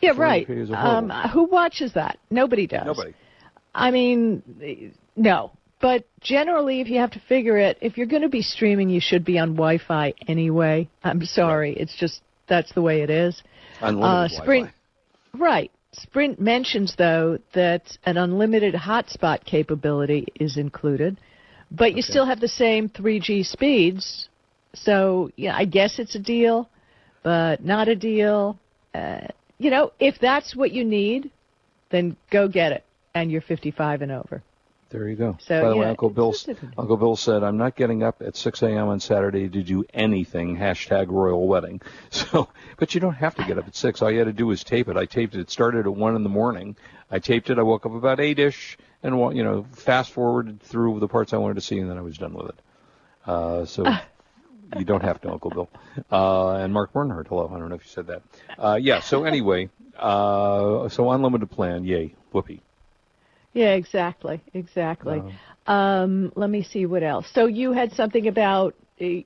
Yeah, 0.00 0.12
right. 0.16 0.48
Um, 0.72 1.10
who 1.32 1.44
watches 1.44 1.92
that? 1.94 2.18
Nobody 2.30 2.66
does. 2.66 2.86
Nobody. 2.86 3.14
I 3.74 3.90
mean, 3.90 4.42
no. 5.16 5.52
But 5.80 6.06
generally, 6.20 6.80
if 6.80 6.88
you 6.88 6.98
have 6.98 7.12
to 7.12 7.20
figure 7.28 7.56
it, 7.56 7.78
if 7.80 7.96
you're 7.96 8.06
going 8.08 8.22
to 8.22 8.28
be 8.28 8.42
streaming, 8.42 8.90
you 8.90 9.00
should 9.00 9.24
be 9.24 9.38
on 9.38 9.50
Wi-Fi 9.54 10.12
anyway. 10.26 10.88
I'm 11.04 11.24
sorry, 11.24 11.74
it's 11.76 11.96
just 11.96 12.20
that's 12.48 12.72
the 12.72 12.82
way 12.82 13.02
it 13.02 13.10
is. 13.10 13.40
Unlimited 13.80 14.04
Uh, 14.04 14.42
Sprint, 14.42 14.70
Wi-Fi. 15.34 15.38
right? 15.38 15.70
Sprint 15.92 16.40
mentions 16.40 16.94
though 16.96 17.38
that 17.54 17.96
an 18.04 18.16
unlimited 18.16 18.74
hotspot 18.74 19.44
capability 19.44 20.26
is 20.40 20.56
included, 20.56 21.18
but 21.70 21.94
you 21.94 22.02
still 22.02 22.26
have 22.26 22.40
the 22.40 22.48
same 22.48 22.88
3G 22.88 23.46
speeds. 23.46 24.28
So 24.74 25.30
yeah, 25.36 25.56
I 25.56 25.64
guess 25.64 25.98
it's 25.98 26.14
a 26.14 26.18
deal, 26.18 26.68
but 27.22 27.64
not 27.64 27.88
a 27.88 27.96
deal. 27.96 28.58
Uh, 28.94 29.28
you 29.58 29.70
know, 29.70 29.92
if 29.98 30.18
that's 30.20 30.54
what 30.54 30.72
you 30.72 30.84
need, 30.84 31.30
then 31.90 32.16
go 32.30 32.48
get 32.48 32.72
it, 32.72 32.84
and 33.22 33.30
you're 33.30 33.40
55 33.40 34.02
and 34.02 34.12
over. 34.12 34.42
There 34.90 35.06
you 35.06 35.16
go. 35.16 35.36
So, 35.40 35.60
By 35.60 35.68
the 35.68 35.76
way, 35.76 35.86
Uncle 35.86 36.08
Bill, 36.08 36.34
Uncle 36.78 36.96
Bill 36.96 37.14
said, 37.14 37.42
"I'm 37.42 37.58
not 37.58 37.76
getting 37.76 38.02
up 38.02 38.22
at 38.22 38.36
6 38.36 38.62
a.m. 38.62 38.88
on 38.88 39.00
Saturday 39.00 39.46
to 39.46 39.62
do 39.62 39.84
anything." 39.92 40.56
Hashtag 40.56 41.08
royal 41.10 41.46
wedding. 41.46 41.82
So, 42.10 42.48
but 42.78 42.94
you 42.94 43.00
don't 43.00 43.14
have 43.14 43.34
to 43.34 43.44
get 43.44 43.58
up 43.58 43.68
at 43.68 43.76
six. 43.76 44.00
All 44.00 44.10
you 44.10 44.18
had 44.18 44.24
to 44.24 44.32
do 44.32 44.46
was 44.46 44.64
tape 44.64 44.88
it. 44.88 44.96
I 44.96 45.04
taped 45.04 45.34
it. 45.34 45.40
It 45.40 45.50
started 45.50 45.86
at 45.86 45.94
one 45.94 46.16
in 46.16 46.22
the 46.22 46.30
morning. 46.30 46.76
I 47.10 47.18
taped 47.18 47.50
it. 47.50 47.58
I 47.58 47.62
woke 47.62 47.84
up 47.84 47.92
about 47.92 48.18
eight 48.18 48.38
ish, 48.38 48.78
and 49.02 49.14
you 49.36 49.44
know, 49.44 49.66
fast 49.72 50.10
forwarded 50.12 50.62
through 50.62 51.00
the 51.00 51.08
parts 51.08 51.34
I 51.34 51.36
wanted 51.36 51.54
to 51.54 51.60
see, 51.60 51.78
and 51.78 51.90
then 51.90 51.98
I 51.98 52.02
was 52.02 52.16
done 52.16 52.32
with 52.32 52.48
it. 52.48 52.58
Uh, 53.26 53.64
so. 53.66 53.84
You 54.76 54.84
don't 54.84 55.02
have 55.02 55.18
to, 55.22 55.30
Uncle 55.30 55.50
Bill. 55.50 55.70
Uh, 56.12 56.56
and 56.56 56.74
Mark 56.74 56.92
Bernhardt, 56.92 57.28
hello. 57.28 57.50
I 57.50 57.58
don't 57.58 57.70
know 57.70 57.76
if 57.76 57.84
you 57.84 57.90
said 57.90 58.08
that. 58.08 58.22
Uh, 58.58 58.78
yeah. 58.78 59.00
So 59.00 59.24
anyway, 59.24 59.70
uh, 59.98 60.90
so 60.90 61.10
unlimited 61.10 61.50
plan, 61.50 61.84
yay, 61.84 62.14
whoopee. 62.32 62.60
Yeah, 63.58 63.72
exactly, 63.74 64.40
exactly. 64.54 65.20
Uh, 65.66 65.72
Um, 65.72 66.32
let 66.34 66.48
me 66.48 66.62
see 66.62 66.86
what 66.86 67.02
else. 67.02 67.26
So 67.34 67.44
you 67.46 67.72
had 67.72 67.92
something 67.92 68.26
about. 68.28 68.74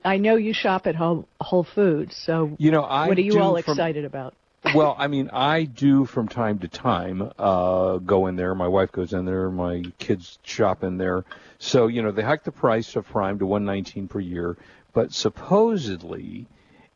I 0.03 0.17
know 0.17 0.35
you 0.35 0.53
shop 0.53 0.85
at 0.87 0.95
Whole, 0.95 1.27
Whole 1.39 1.63
Foods. 1.63 2.15
So 2.15 2.55
You 2.59 2.71
know, 2.71 2.83
I 2.83 3.07
what 3.07 3.17
are 3.17 3.21
you 3.21 3.39
all 3.39 3.59
from- 3.61 3.73
excited 3.73 4.05
about? 4.05 4.33
well, 4.75 4.95
I 4.97 5.07
mean, 5.07 5.29
I 5.33 5.63
do 5.65 6.05
from 6.05 6.27
time 6.27 6.59
to 6.59 6.67
time 6.67 7.31
uh, 7.37 7.97
go 7.97 8.27
in 8.27 8.35
there. 8.35 8.55
My 8.55 8.67
wife 8.67 8.91
goes 8.91 9.11
in 9.13 9.25
there. 9.25 9.49
My 9.51 9.83
kids 9.99 10.39
shop 10.43 10.83
in 10.83 10.97
there. 10.97 11.25
So 11.59 11.87
you 11.87 12.01
know, 12.01 12.11
they 12.11 12.23
hiked 12.23 12.45
the 12.45 12.51
price 12.51 12.95
of 12.95 13.05
Prime 13.07 13.39
to 13.39 13.45
119 13.45 14.07
per 14.07 14.19
year, 14.19 14.57
but 14.93 15.13
supposedly, 15.13 16.45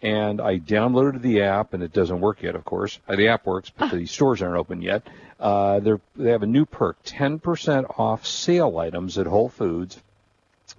and 0.01 0.39
I 0.39 0.59
downloaded 0.59 1.21
the 1.21 1.41
app, 1.41 1.73
and 1.73 1.81
it 1.81 1.93
doesn't 1.93 2.21
work 2.21 2.43
yet. 2.43 2.55
Of 2.55 2.65
course, 2.65 2.99
Uh, 3.07 3.15
the 3.15 3.27
app 3.29 3.45
works, 3.45 3.71
but 3.75 3.91
the 3.91 4.05
stores 4.05 4.41
aren't 4.41 4.57
open 4.57 4.81
yet. 4.81 5.07
Uh, 5.39 5.79
they're, 5.79 6.01
they 6.15 6.31
have 6.31 6.43
a 6.43 6.47
new 6.47 6.65
perk: 6.65 6.97
10% 7.03 7.99
off 7.99 8.25
sale 8.25 8.77
items 8.77 9.17
at 9.17 9.27
Whole 9.27 9.49
Foods 9.49 9.99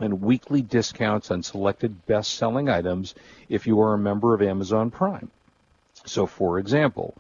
and 0.01 0.23
weekly 0.23 0.63
discounts 0.63 1.31
on 1.31 1.43
selected 1.43 2.07
best-selling 2.07 2.69
items 2.69 3.15
if 3.49 3.67
you 3.67 3.81
are 3.81 3.95
a 3.95 3.99
member 3.99 4.35
of 4.35 4.43
Amazon 4.43 4.91
Prime. 4.91 5.31
So, 6.05 6.27
for 6.27 6.59
example, 6.59 7.15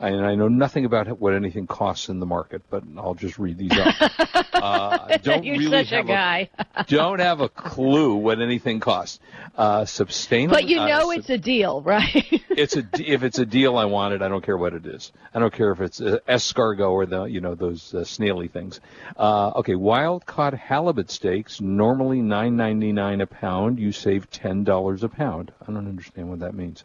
and 0.00 0.26
I 0.26 0.34
know 0.34 0.48
nothing 0.48 0.84
about 0.84 1.20
what 1.20 1.34
anything 1.34 1.66
costs 1.66 2.08
in 2.08 2.20
the 2.20 2.26
market, 2.26 2.62
but 2.70 2.82
I'll 2.96 3.14
just 3.14 3.38
read 3.38 3.58
these 3.58 3.76
up. 3.76 3.94
uh, 4.52 5.16
don't 5.18 5.44
You're 5.44 5.58
really 5.58 5.84
such 5.84 5.92
a 5.92 6.02
guy. 6.02 6.50
don't 6.86 7.20
have 7.20 7.40
a 7.40 7.48
clue 7.48 8.16
what 8.16 8.40
anything 8.40 8.80
costs. 8.80 9.20
Uh, 9.56 9.84
sustainable. 9.84 10.56
but 10.56 10.68
you 10.68 10.80
uh, 10.80 10.88
know 10.88 11.10
sub- 11.10 11.18
it's 11.18 11.30
a 11.30 11.38
deal, 11.38 11.80
right? 11.82 12.26
it's 12.50 12.76
a 12.76 12.84
if 12.98 13.22
it's 13.22 13.38
a 13.38 13.46
deal 13.46 13.76
I 13.76 13.84
want 13.84 14.14
it. 14.14 14.22
I 14.22 14.28
don't 14.28 14.44
care 14.44 14.56
what 14.56 14.74
it 14.74 14.84
is. 14.84 15.12
I 15.32 15.38
don't 15.38 15.52
care 15.52 15.70
if 15.70 15.80
it's 15.80 16.00
uh, 16.00 16.18
escargot 16.28 16.90
or 16.90 17.06
the 17.06 17.24
you 17.24 17.40
know 17.40 17.54
those 17.54 17.94
uh, 17.94 18.04
snaily 18.04 18.48
things. 18.48 18.80
Uh, 19.16 19.50
okay, 19.56 19.76
wild 19.76 20.26
caught 20.26 20.54
halibut 20.54 21.10
steaks 21.10 21.60
normally 21.60 22.20
nine 22.20 22.56
ninety 22.56 22.92
nine 22.92 23.20
a 23.20 23.26
pound. 23.26 23.78
You 23.78 23.92
save 23.92 24.28
ten 24.30 24.64
dollars 24.64 25.04
a 25.04 25.08
pound. 25.08 25.52
I 25.62 25.66
don't 25.66 25.86
understand 25.86 26.30
what 26.30 26.40
that 26.40 26.54
means. 26.54 26.84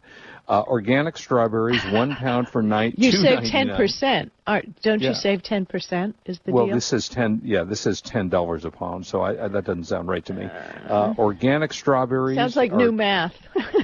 Uh, 0.50 0.64
organic 0.66 1.16
strawberries 1.16 1.80
one 1.92 2.16
pound 2.16 2.48
for 2.48 2.60
nine. 2.60 2.92
you 2.96 3.12
save 3.12 3.44
ten 3.44 3.68
percent. 3.76 4.32
Don't 4.82 5.00
Yeah. 5.00 5.10
you 5.10 5.14
save 5.14 5.44
ten 5.44 5.64
percent? 5.64 6.16
Is 6.26 6.40
the 6.44 6.50
Well, 6.50 6.66
deal? 6.66 6.74
this 6.74 6.86
says 6.86 7.08
ten. 7.08 7.40
Yeah, 7.44 7.62
this 7.62 7.80
says 7.80 8.00
ten 8.00 8.28
dollars 8.28 8.64
a 8.64 8.70
pound. 8.72 9.06
So 9.06 9.20
I, 9.20 9.44
I, 9.44 9.48
that 9.48 9.64
doesn't 9.64 9.84
sound 9.84 10.08
right 10.08 10.24
to 10.24 10.34
me. 10.34 10.46
Uh, 10.88 11.14
organic 11.18 11.72
strawberries. 11.72 12.36
Sounds 12.36 12.56
like 12.56 12.72
are- 12.72 12.76
new 12.76 12.90
math. 12.90 13.32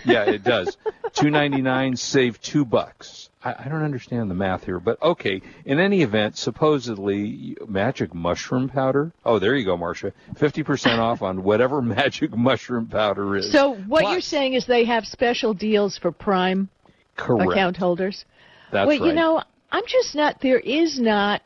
yeah, 0.04 0.24
it 0.24 0.42
does. 0.42 0.76
Two 1.12 1.30
ninety 1.30 1.62
nine, 1.62 1.94
save 1.96 2.40
two 2.40 2.64
bucks. 2.64 3.30
I, 3.46 3.64
I 3.66 3.68
don't 3.68 3.82
understand 3.84 4.28
the 4.28 4.34
math 4.34 4.64
here, 4.64 4.80
but 4.80 5.00
okay. 5.00 5.40
In 5.64 5.78
any 5.78 6.02
event, 6.02 6.36
supposedly 6.36 7.56
magic 7.68 8.12
mushroom 8.12 8.68
powder. 8.68 9.12
Oh, 9.24 9.38
there 9.38 9.54
you 9.54 9.64
go, 9.64 9.76
Marsha. 9.76 10.12
Fifty 10.36 10.64
percent 10.64 11.00
off 11.00 11.22
on 11.22 11.44
whatever 11.44 11.80
magic 11.98 12.36
mushroom 12.36 12.86
powder 12.86 13.36
is. 13.36 13.52
so 13.52 13.74
what 13.86 14.00
Plus- 14.02 14.12
you're 14.12 14.20
saying 14.20 14.54
is 14.54 14.66
they 14.66 14.84
have 14.84 15.04
special 15.04 15.54
deals 15.54 15.96
for 15.96 16.10
Prime 16.10 16.68
correct? 17.16 17.52
account 17.52 17.76
holders. 17.76 18.24
That's 18.72 18.88
well, 18.88 18.98
right. 18.98 19.06
you 19.06 19.12
know, 19.14 19.42
I'm 19.70 19.84
just 19.86 20.14
not. 20.16 20.40
There 20.42 20.58
is 20.58 20.98
not. 20.98 21.40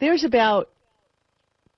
There's 0.00 0.24
about 0.24 0.70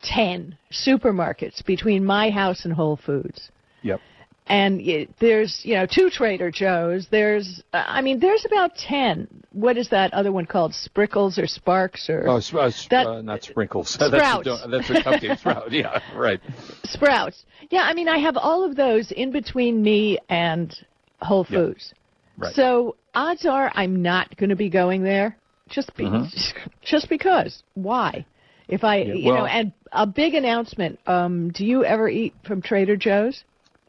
ten 0.02 0.56
supermarkets 0.72 1.64
between 1.64 2.02
my 2.02 2.30
house 2.30 2.64
and 2.64 2.72
Whole 2.72 2.96
Foods, 2.96 3.50
Yep. 3.82 4.00
And 4.48 4.80
it, 4.80 5.10
there's 5.18 5.60
you 5.64 5.74
know 5.74 5.86
two 5.86 6.10
Trader 6.10 6.50
Joe's. 6.50 7.08
There's 7.10 7.62
uh, 7.72 7.84
I 7.86 8.00
mean 8.00 8.20
there's 8.20 8.44
about 8.44 8.76
ten. 8.76 9.26
What 9.52 9.76
is 9.76 9.88
that 9.90 10.12
other 10.14 10.32
one 10.32 10.46
called? 10.46 10.74
Sprinkles 10.74 11.38
or 11.38 11.46
Sparks 11.46 12.08
or 12.10 12.28
Oh, 12.28 12.40
sp- 12.40 12.56
uh, 12.56 12.70
sp- 12.70 12.90
That- 12.90 13.06
uh, 13.06 13.22
not 13.22 13.42
sprinkles. 13.42 13.90
Sprouts. 13.90 14.12
that's, 14.44 14.64
a, 14.64 14.68
that's 14.68 14.90
a 14.90 14.94
cupcake 14.94 15.38
sprout. 15.40 15.72
Yeah, 15.72 16.00
right. 16.14 16.40
Sprouts? 16.84 17.44
Yeah, 17.70 17.82
I 17.82 17.94
mean 17.94 18.08
I 18.08 18.18
have 18.18 18.36
all 18.36 18.64
of 18.64 18.76
those 18.76 19.10
in 19.12 19.32
between 19.32 19.82
me 19.82 20.18
and 20.28 20.74
Whole 21.20 21.46
Yeah. 21.48 21.58
Foods. 21.58 21.94
Right. 22.38 22.54
So 22.54 22.96
odds 23.14 23.46
are 23.46 23.72
I'm 23.74 24.02
not 24.02 24.36
going 24.36 24.50
to 24.50 24.56
be 24.56 24.68
going 24.68 25.02
there 25.02 25.36
just 25.68 25.96
be, 25.96 26.08
just 26.82 27.08
because. 27.08 27.62
Why? 27.74 28.24
If 28.68 28.84
I, 28.84 29.00
Mm-hmm. 29.00 29.08
Yeah, 29.10 29.14
you 29.16 29.32
know, 29.32 29.46
and 29.46 29.72
a 29.92 30.06
big 30.06 30.34
announcement. 30.34 30.98
Um, 31.06 31.50
do 31.50 31.64
you 31.64 31.84
ever 31.84 32.08
eat 32.08 32.34
from 32.46 32.60
Trader 32.62 32.96
Joe's? 32.96 33.44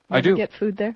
I 0.09 0.21
do. 0.21 0.35
Get 0.35 0.51
food 0.57 0.77
there? 0.77 0.95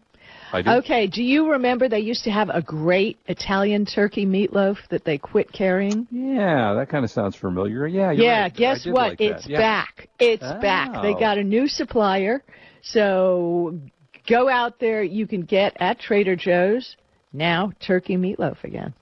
I 0.54 0.62
do. 0.62 0.70
Okay. 0.72 1.08
Do 1.08 1.24
you 1.24 1.52
remember 1.52 1.88
they 1.88 2.00
used 2.00 2.24
to 2.26 2.32
have 2.32 2.50
a 2.50 2.62
great 2.62 3.18
Italian 3.28 3.86
turkey 3.86 4.26
meatloaf 4.26 4.78
that 4.90 5.04
they 5.06 5.18
quit 5.18 5.52
carrying? 5.52 6.08
Yeah, 6.12 6.74
that 6.74 6.90
kind 6.90 7.06
of 7.06 7.12
sounds 7.12 7.36
familiar. 7.36 7.88
Yeah. 7.88 8.12
Yeah. 8.12 8.44
right. 8.44 8.54
Guess 8.54 8.86
what? 8.86 8.96
like 8.96 9.22
it's 9.22 9.48
Yeah. 9.48 9.58
back. 9.60 10.10
It's 10.20 10.44
oh. 10.46 10.60
back. 10.62 11.02
They 11.02 11.14
Oh. 11.14 11.20
got 11.20 11.38
a 11.38 11.44
new 11.44 11.68
supplier. 11.68 12.44
So 12.82 13.80
go 14.28 14.50
out 14.50 14.80
there. 14.80 15.04
You 15.04 15.28
can 15.28 15.42
get 15.42 15.76
at 15.80 16.00
Trader 16.00 16.36
Joe's 16.36 16.96
now 17.34 17.72
turkey 17.80 18.18
meatloaf 18.18 18.64
again. 18.64 18.94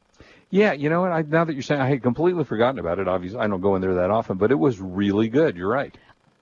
Yeah, 0.52 0.74
you 0.74 0.90
know 0.90 1.02
what? 1.02 1.12
I, 1.12 1.22
now 1.22 1.46
that 1.46 1.54
you're 1.54 1.62
saying, 1.62 1.80
I 1.80 1.88
had 1.88 2.02
completely 2.02 2.44
forgotten 2.44 2.80
about 2.80 2.98
it. 2.98 3.08
Obviously, 3.08 3.40
I 3.40 3.48
don't 3.48 3.62
go 3.62 3.76
in 3.76 3.82
there 3.82 3.94
that 3.96 4.10
often, 4.10 4.38
but 4.38 4.50
it 4.50 4.58
was 4.58 4.80
really 4.80 5.30
good. 5.30 5.56
You're 5.56 5.70
right. 5.70 5.96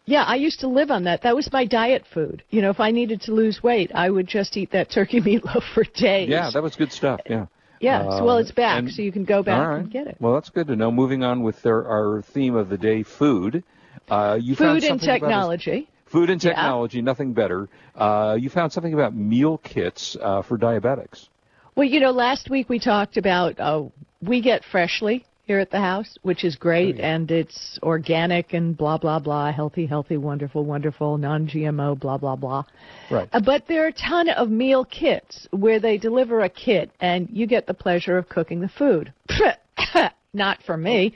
Yeah, 0.07 0.23
I 0.23 0.35
used 0.35 0.61
to 0.61 0.69
live 0.69 0.89
on 0.89 1.03
that. 1.03 1.23
That 1.23 1.35
was 1.35 1.51
my 1.51 1.65
diet 1.65 2.05
food. 2.13 2.41
You 2.49 2.61
know, 2.61 2.69
if 2.69 2.79
I 2.79 2.91
needed 2.91 3.21
to 3.23 3.33
lose 3.33 3.61
weight, 3.61 3.91
I 3.93 4.09
would 4.09 4.25
just 4.25 4.55
eat 4.55 4.71
that 4.71 4.89
turkey 4.89 5.19
meatloaf 5.27 5.63
for 5.73 5.83
days. 5.83 6.29
Yeah, 6.29 6.49
that 6.53 6.63
was 6.63 6.77
good 6.77 6.93
stuff. 6.93 7.19
Yeah. 7.29 7.47
yeah. 7.81 8.09
so, 8.17 8.23
well, 8.23 8.37
it's 8.37 8.51
back, 8.51 8.79
and- 8.79 8.91
so 8.91 9.01
you 9.01 9.11
can 9.11 9.25
go 9.25 9.43
back 9.43 9.67
right. 9.67 9.79
and 9.79 9.91
get 9.91 10.07
it. 10.07 10.15
Well, 10.21 10.33
that's 10.33 10.49
good 10.49 10.67
to 10.67 10.77
know. 10.77 10.91
Moving 10.91 11.23
on 11.23 11.43
with 11.43 11.61
their, 11.61 11.85
our 11.85 12.21
theme 12.21 12.55
of 12.55 12.69
the 12.69 12.77
day, 12.77 13.03
food. 13.03 13.63
Uh, 14.09 14.39
you 14.41 14.55
found 14.55 14.81
Food 14.81 14.89
and 14.89 15.01
something 15.01 15.09
about 15.09 15.49
this- 15.51 15.63
technology. 15.65 15.89
Food 16.05 16.29
and 16.29 16.41
Yeah. 16.41 16.51
technology, 16.51 17.01
nothing 17.01 17.33
better. 17.33 17.67
Uh, 17.93 18.37
you 18.39 18.49
found 18.49 18.71
something 18.71 18.93
about 18.93 19.13
meal 19.13 19.57
kits 19.57 20.15
uh, 20.21 20.41
for 20.41 20.57
diabetics. 20.57 21.27
Well, 21.75 21.85
you 21.85 21.99
know, 21.99 22.11
last 22.11 22.49
week 22.49 22.69
we 22.69 22.79
talked 22.79 23.17
about 23.17 23.59
uh, 23.59 23.83
we 24.21 24.39
get 24.41 24.63
freshly 24.63 25.25
here 25.47 25.59
at 25.59 25.71
the 25.71 25.79
house, 25.79 26.17
which 26.23 26.43
is 26.43 26.55
great, 26.57 26.95
Oh, 26.95 26.99
yeah. 26.99 27.15
and 27.15 27.31
it's 27.31 27.79
organic 27.81 28.53
and 28.53 28.75
blah 28.77 28.97
blah 28.97 29.17
blah, 29.19 29.51
healthy, 29.51 29.85
healthy, 29.85 30.17
wonderful, 30.17 30.65
wonderful, 30.65 31.17
non-GMO, 31.17 31.99
blah 31.99 32.17
blah 32.17 32.35
blah. 32.35 32.63
Right. 33.09 33.29
Uh, 33.31 33.39
but 33.43 33.63
there 33.67 33.85
are 33.85 33.87
a 33.87 33.93
ton 33.93 34.27
of 34.29 34.49
meal 34.49 34.83
kits 34.85 35.47
where 35.51 35.79
they 35.79 35.97
deliver 35.97 36.41
a 36.41 36.49
kit 36.49 36.91
and 36.99 37.29
you 37.31 37.47
get 37.47 37.65
the 37.65 37.73
pleasure 37.73 38.17
of 38.17 38.27
cooking 38.29 38.59
the 38.59 38.67
food. 38.69 39.13
Not 40.33 40.61
for 40.63 40.75
me, 40.77 41.15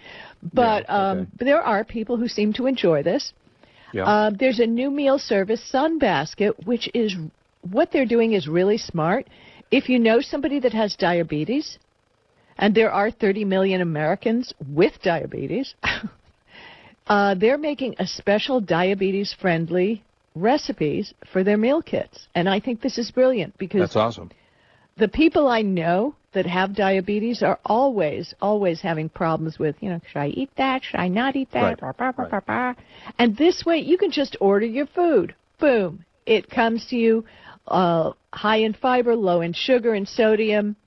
but 0.54 0.86
Yeah, 0.88 1.10
um, 1.10 1.18
okay. 1.20 1.30
but 1.38 1.46
there 1.46 1.62
are 1.62 1.84
people 1.84 2.16
who 2.18 2.28
seem 2.28 2.54
to 2.54 2.66
enjoy 2.66 3.04
this. 3.04 3.34
Yeah. 3.94 4.06
Uh, 4.06 4.32
there's 4.40 4.60
a 4.60 4.66
new 4.66 4.90
meal 4.90 5.20
service, 5.20 5.62
Sunbasket, 5.72 6.66
which 6.66 6.90
is 6.94 7.16
what 7.70 7.92
they're 7.92 8.06
doing 8.06 8.32
is 8.34 8.48
really 8.48 8.78
smart. 8.78 9.28
If 9.70 9.90
you 9.90 10.00
know 10.00 10.22
somebody 10.22 10.60
that 10.62 10.74
has 10.74 10.96
diabetes, 10.96 11.78
and 12.58 12.76
there 12.76 12.92
are 12.92 13.12
30 13.12 13.46
million 13.46 13.82
Americans 13.82 14.54
with 14.68 14.94
diabetes, 15.04 15.74
uh, 17.08 17.36
they're 17.36 17.58
making 17.58 17.96
a 18.00 18.08
special 18.08 18.62
diabetes 18.62 19.36
friendly 19.40 20.04
recipes 20.36 21.14
for 21.32 21.44
their 21.44 21.58
meal 21.58 21.82
kits. 21.82 22.28
And 22.36 22.48
I 22.48 22.60
think 22.60 22.82
this 22.82 22.98
is 22.98 23.12
brilliant 23.12 23.58
because 23.58 23.82
That's 23.82 23.96
awesome. 23.96 24.32
the 24.98 25.08
people 25.08 25.48
I 25.48 25.62
know 25.62 26.16
that 26.34 26.46
have 26.46 26.74
diabetes 26.76 27.44
are 27.44 27.60
always, 27.66 28.34
always 28.42 28.80
having 28.80 29.10
problems 29.10 29.60
with, 29.60 29.76
you 29.82 29.90
know, 29.90 30.00
should 30.08 30.20
I 30.20 30.28
eat 30.28 30.50
that? 30.58 30.84
Should 30.84 31.00
I 31.00 31.10
not 31.10 31.36
eat 31.36 31.50
that? 31.52 31.62
Right, 31.62 31.80
Bah, 31.82 31.92
bah, 31.98 32.14
bah, 32.16 32.24
right. 32.24 32.46
bah, 32.48 32.74
bah. 32.76 32.82
And 33.20 33.36
this 33.36 33.66
way, 33.66 33.80
you 33.80 33.98
can 33.98 34.12
just 34.12 34.38
order 34.40 34.66
your 34.66 34.86
food. 34.88 35.36
Boom. 35.60 36.06
It 36.26 36.50
comes 36.50 36.86
to 36.88 36.96
you 36.96 37.26
uh, 37.68 38.12
high 38.32 38.58
in 38.58 38.74
fiber, 38.74 39.16
low 39.16 39.42
in 39.42 39.52
sugar 39.54 39.94
and 39.94 40.08
sodium. 40.08 40.78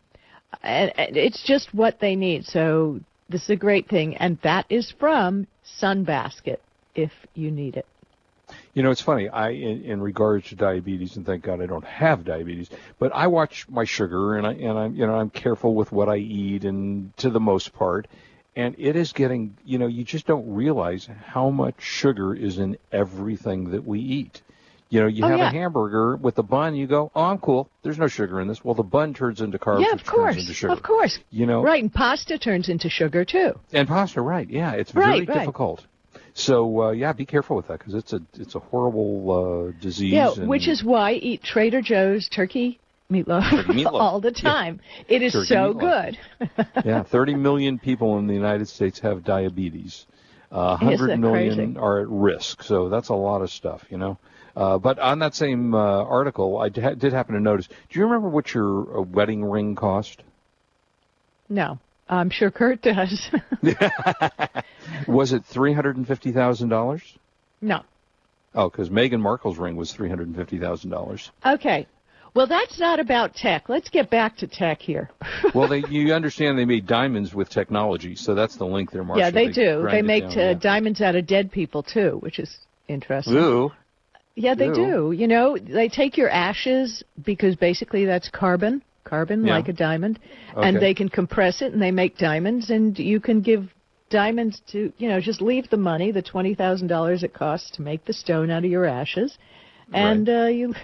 And, 0.63 0.93
it's 0.97 1.43
just 1.43 1.75
what 1.75 2.01
they 2.01 2.17
need. 2.17 2.45
So 2.47 3.01
this 3.29 3.43
is 3.45 3.51
a 3.51 3.57
great 3.57 3.89
thing. 3.89 4.17
And 4.17 4.39
that 4.43 4.67
is 4.69 4.93
from 4.99 5.47
Sunbasket 5.81 6.59
if 6.95 7.13
you 7.35 7.51
need 7.51 7.77
it. 7.77 7.87
You 8.75 8.83
know, 8.83 8.91
it's 8.91 9.01
funny. 9.01 9.29
I, 9.29 9.51
in, 9.51 9.85
in 9.85 10.01
regards 10.01 10.49
to 10.49 10.57
diabetes, 10.57 11.17
and 11.17 11.25
thank 11.25 11.43
God 11.43 11.63
I 11.63 11.67
don't 11.67 11.85
have 11.85 12.25
diabetes, 12.25 12.69
but 12.99 13.15
I 13.15 13.27
watch 13.29 13.67
my 13.69 13.85
sugar, 13.85 14.37
and 14.37 14.47
I 14.47 14.53
and 14.53 14.79
I'm 14.79 14.95
you 14.95 15.07
know 15.07 15.15
I'm 15.15 15.31
careful 15.31 15.75
with 15.75 15.91
what 15.93 16.09
I 16.09 16.17
eat, 16.17 16.65
and 16.65 17.17
to 17.19 17.31
the 17.31 17.41
most 17.41 17.73
part, 17.73 18.07
and 18.55 18.75
it 18.79 18.97
is 18.97 19.13
getting 19.13 19.57
you 19.65 19.79
know 19.79 19.87
you 19.87 20.05
just 20.05 20.27
don't 20.27 20.55
realize 20.55 21.09
how 21.27 21.51
much 21.51 21.77
sugar 21.79 22.35
is 22.35 22.59
in 22.59 22.77
everything 22.93 23.71
that 23.71 23.87
we 23.87 24.01
eat. 24.01 24.43
You 24.95 25.01
know, 25.01 25.07
you 25.09 25.25
Oh, 25.25 25.29
have 25.29 25.39
yeah. 25.41 25.49
a 25.49 25.51
hamburger 25.51 26.15
with 26.15 26.39
a 26.39 26.45
bun, 26.45 26.77
you 26.77 26.87
go, 26.87 27.11
oh, 27.17 27.23
I'm 27.25 27.39
cool. 27.39 27.69
There's 27.83 27.99
no 27.99 28.07
sugar 28.07 28.41
in 28.41 28.47
this. 28.47 28.65
Well, 28.65 28.77
the 28.77 28.85
bun 28.85 29.13
turns 29.13 29.41
into 29.41 29.59
carbs, 29.59 29.81
yeah, 29.81 29.93
of 29.93 30.05
course. 30.07 30.37
turns 30.37 30.45
into 30.47 30.55
sugar. 30.55 30.73
Of 30.73 30.85
course. 30.85 31.19
You 31.31 31.47
know, 31.47 31.63
Right. 31.65 31.83
And 31.83 31.93
pasta 31.93 32.39
turns 32.39 32.69
into 32.69 32.89
sugar, 32.89 33.25
too. 33.25 33.59
and 33.73 33.89
pasta, 33.89 34.21
right? 34.21 34.49
Yeah, 34.49 34.73
it's 34.75 34.93
very 34.93 35.25
right. 35.25 35.27
difficult. 35.27 35.85
So 36.35 36.81
uh, 36.83 36.91
yeah, 36.93 37.13
be 37.13 37.27
careful 37.27 37.57
with 37.57 37.67
that 37.69 37.79
because 37.81 37.95
it's 37.95 38.13
a 38.13 38.21
it's 38.35 38.55
a 38.55 38.61
horrible 38.61 39.73
uh, 39.73 39.81
disease. 39.83 40.13
Yeah, 40.13 40.33
and- 40.37 40.49
which 40.49 40.69
is 40.69 40.85
why 40.85 41.11
I 41.11 41.13
eat 41.15 41.43
Trader 41.43 41.81
Joe's 41.83 42.29
turkey 42.29 42.79
meatloaf, 43.11 43.51
Turkey 43.51 43.73
meatloaf. 43.85 44.01
all 44.01 44.21
the 44.21 44.33
Yeah. 44.37 44.51
time. 44.53 44.81
It 45.09 45.23
is 45.23 45.33
Turkey 45.33 45.47
so 45.47 45.75
meatloaf. 45.75 46.17
good. 46.41 46.67
yeah, 46.85 47.03
30 47.03 47.35
million 47.35 47.81
people 47.81 48.19
in 48.19 48.29
the 48.29 48.35
United 48.35 48.69
States 48.69 49.01
have 49.01 49.25
diabetes. 49.25 50.07
Uh, 50.53 50.77
Isn't 50.81 50.87
100 50.89 51.11
that 51.11 51.19
million 51.19 51.55
crazy? 51.57 51.79
are 51.79 51.99
at 52.01 52.09
risk, 52.09 52.63
so 52.63 52.89
that's 52.89 53.09
a 53.09 53.15
lot 53.15 53.43
of 53.43 53.51
stuff, 53.51 53.85
you 53.91 53.99
know. 53.99 54.19
Uh, 54.57 54.79
but 54.79 54.99
on 54.99 55.19
that 55.19 55.35
same 55.35 55.75
uh, 55.75 55.79
article, 56.05 56.59
I 56.59 56.69
d- 56.69 56.95
did 56.97 57.13
happen 57.13 57.35
to 57.35 57.41
notice. 57.41 57.67
Do 57.67 57.99
you 57.99 58.05
remember 58.05 58.29
what 58.29 58.55
your 58.55 58.99
uh, 58.99 59.03
wedding 59.03 59.45
ring 59.45 59.75
cost? 59.75 60.23
No, 61.49 61.79
I'm 62.09 62.31
sure 62.31 62.51
Kurt 62.51 62.83
does. 62.83 63.31
Was 65.09 65.33
it 65.33 65.45
three 65.45 65.73
hundred 65.73 65.97
and 65.97 66.07
fifty 66.07 66.33
thousand 66.33 66.69
dollars? 66.69 67.03
no. 67.61 67.83
Oh, 68.57 68.71
because 68.71 68.89
Meghan 68.89 69.21
Markle's 69.21 69.59
ring 69.59 69.75
was 69.75 69.93
three 69.93 70.09
hundred 70.09 70.29
and 70.29 70.37
fifty 70.37 70.59
thousand 70.61 70.91
dollars. 70.91 71.33
Okay. 71.45 71.89
Well, 72.35 72.47
that's 72.49 72.79
not 72.81 72.99
about 73.01 73.35
tech. 73.35 73.69
Let's 73.69 73.89
get 73.91 74.11
back 74.11 74.37
to 74.39 74.47
tech 74.47 74.81
here. 74.81 75.11
Well, 75.55 75.69
they 75.69 75.85
you 75.89 76.13
understand 76.15 76.59
they 76.59 76.65
made 76.65 76.87
diamonds 76.87 77.33
with 77.35 77.49
technology, 77.49 78.17
so 78.17 78.35
that's 78.35 78.57
the 78.57 78.65
link 78.65 78.91
there, 78.91 79.05
Marsha. 79.05 79.19
yeah, 79.19 79.31
they, 79.31 79.49
do. 79.49 79.87
They 79.89 80.03
make 80.03 80.25
down, 80.25 80.33
uh, 80.33 80.41
yeah. 80.43 80.55
diamonds 80.55 81.01
out 81.01 81.15
of 81.15 81.27
dead 81.29 81.53
people 81.53 81.83
too, 81.85 82.17
which 82.21 82.39
is 82.41 82.57
interesting. 82.89 83.37
Ooh. 83.37 83.73
Yeah, 84.37 84.55
they 84.55 84.67
Ew. 84.67 84.75
do. 84.75 85.13
You 85.13 85.29
know, 85.29 85.57
they 85.57 85.89
take 85.89 86.17
your 86.17 86.29
ashes 86.29 87.03
because 87.25 87.55
basically 87.57 88.05
that's 88.05 88.29
carbon, 88.29 88.83
carbon 89.05 89.47
Yeah. 89.47 89.55
like 89.55 89.69
a 89.69 89.73
diamond, 89.73 90.19
Okay. 90.57 90.69
and 90.69 90.81
they 90.81 90.95
can 90.95 91.09
compress 91.09 91.63
it 91.63 91.73
and 91.73 91.81
they 91.81 91.93
make 91.93 92.19
diamonds, 92.19 92.71
and 92.71 92.99
you 92.99 93.21
can 93.21 93.41
give 93.43 93.73
diamonds 94.11 94.61
to, 94.73 94.93
you 94.99 95.09
know, 95.09 95.21
just 95.21 95.41
leave 95.41 95.71
the 95.71 95.77
money, 95.77 96.11
the 96.11 96.23
twenty 96.23 96.55
thousand 96.55 96.89
dollars 96.89 97.23
it 97.23 97.33
costs 97.33 97.71
to 97.73 97.83
make 97.83 98.05
the 98.05 98.13
stone 98.13 98.51
out 98.51 98.65
of 98.65 98.71
your 98.71 98.85
ashes, 98.87 99.39
and 99.93 100.29
uh, 100.29 100.47
you. 100.47 100.75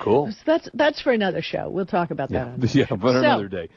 Cool. 0.00 0.32
that's 0.46 0.68
that's 0.74 1.00
for 1.02 1.12
another 1.12 1.42
show. 1.42 1.68
We'll 1.68 1.86
talk 1.86 2.10
about 2.12 2.28
that. 2.30 2.46
Yeah, 2.46 2.52
on 2.52 2.68
yeah, 2.74 2.96
but 2.96 3.12
So- 3.12 3.18
another 3.18 3.48
day. 3.48 3.68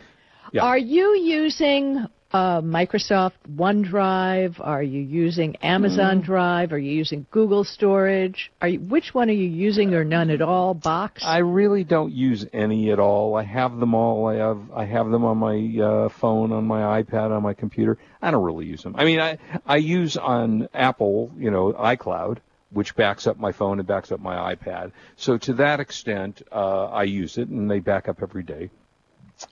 Yeah. 0.54 0.62
Are 0.64 0.78
you 0.78 1.16
using 1.18 2.06
uh, 2.32 2.62
Microsoft 2.62 3.34
OneDrive? 3.56 4.56
Are 4.60 4.84
you 4.84 5.02
using 5.02 5.56
Amazon 5.58 6.22
Mm. 6.22 6.26
Drive? 6.26 6.74
Are 6.74 6.78
you 6.78 6.92
using 6.92 7.26
Google 7.32 7.64
Storage? 7.64 8.52
Are 8.62 8.68
you, 8.68 8.80
which 8.80 9.14
one 9.14 9.30
are 9.30 9.34
you 9.34 9.48
using, 9.48 9.94
or 9.94 10.04
none 10.04 10.30
at 10.30 10.42
all? 10.42 10.74
Box? 10.74 11.24
I 11.24 11.38
really 11.38 11.84
don't 11.84 12.12
use 12.12 12.46
any 12.52 12.92
at 12.92 13.00
all. 13.00 13.36
I 13.36 13.44
have 13.44 13.78
them 13.78 13.94
all. 13.94 14.28
I 14.28 14.36
have 14.36 14.60
I 14.74 14.86
have 14.86 15.10
them 15.10 15.24
on 15.24 15.38
my 15.38 15.84
uh, 15.84 16.10
phone, 16.10 16.52
on 16.52 16.66
my 16.66 17.02
iPad, 17.02 17.32
on 17.32 17.44
my 17.44 17.54
computer. 17.54 17.98
I 18.22 18.32
don't 18.32 18.44
really 18.44 18.66
use 18.66 18.84
them. 18.84 18.96
I 18.98 19.06
mean, 19.06 19.20
I 19.20 19.38
I 19.66 19.78
use 19.78 20.18
on 20.18 20.68
Apple, 20.74 21.32
you 21.38 21.52
know, 21.52 21.74
iCloud, 21.74 22.40
which 22.72 22.96
backs 22.96 23.28
up 23.28 23.38
my 23.38 23.52
phone 23.52 23.80
and 23.80 23.88
backs 23.88 24.12
up 24.12 24.20
my 24.20 24.56
iPad. 24.56 24.92
So 25.16 25.38
to 25.38 25.54
that 25.54 25.80
extent, 25.80 26.42
uh, 26.52 26.86
I 26.86 27.04
use 27.04 27.38
it, 27.38 27.48
and 27.48 27.70
they 27.72 27.80
back 27.80 28.10
up 28.10 28.22
every 28.22 28.44
day. 28.44 28.72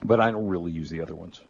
But 0.02 0.20
I 0.20 0.30
don't 0.30 0.48
really 0.48 0.72
use 0.72 0.90
the 0.90 1.00
other 1.02 1.14
ones. 1.14 1.40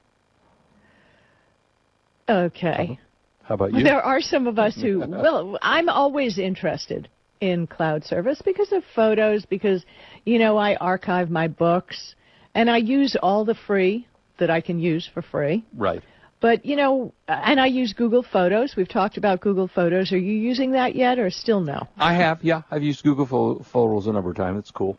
Okay. 2.28 2.98
How 3.42 3.54
about 3.54 3.72
you? 3.74 3.84
There 3.84 4.00
are 4.02 4.20
some 4.20 4.46
of 4.46 4.58
us 4.58 4.74
who, 4.80 5.00
well, 5.08 5.58
I'm 5.62 5.88
always 5.88 6.38
interested 6.38 7.08
in 7.40 7.66
cloud 7.66 8.04
service 8.04 8.40
because 8.44 8.72
of 8.72 8.82
photos, 8.94 9.44
because, 9.44 9.84
you 10.24 10.38
know, 10.38 10.56
I 10.56 10.76
archive 10.76 11.30
my 11.30 11.48
books 11.48 12.14
and 12.54 12.70
I 12.70 12.78
use 12.78 13.16
all 13.22 13.44
the 13.44 13.54
free 13.66 14.06
that 14.38 14.50
I 14.50 14.60
can 14.60 14.78
use 14.78 15.08
for 15.12 15.22
free. 15.22 15.64
Right. 15.76 16.02
But, 16.40 16.64
you 16.64 16.76
know, 16.76 17.12
and 17.28 17.58
I 17.58 17.66
use 17.66 17.92
Google 17.92 18.22
Photos. 18.22 18.74
We've 18.76 18.88
talked 18.88 19.16
about 19.16 19.40
Google 19.40 19.68
Photos. 19.68 20.12
Are 20.12 20.18
you 20.18 20.32
using 20.32 20.72
that 20.72 20.94
yet 20.94 21.18
or 21.18 21.30
still 21.30 21.60
no? 21.60 21.88
I 21.96 22.14
have. 22.14 22.42
Yeah, 22.42 22.62
I've 22.70 22.82
used 22.82 23.02
Google 23.02 23.26
Pho- 23.26 23.64
Photos 23.72 24.06
a 24.06 24.12
number 24.12 24.30
of 24.30 24.36
times. 24.36 24.58
It's 24.58 24.70
cool. 24.70 24.98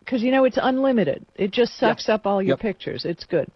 Because, 0.00 0.22
you 0.22 0.32
know, 0.32 0.44
it's 0.44 0.58
unlimited. 0.60 1.24
It 1.36 1.52
just 1.52 1.76
sucks 1.78 2.08
up 2.08 2.26
all 2.26 2.42
your 2.42 2.54
Yep. 2.54 2.60
pictures. 2.60 3.04
It's 3.04 3.24
good. 3.24 3.48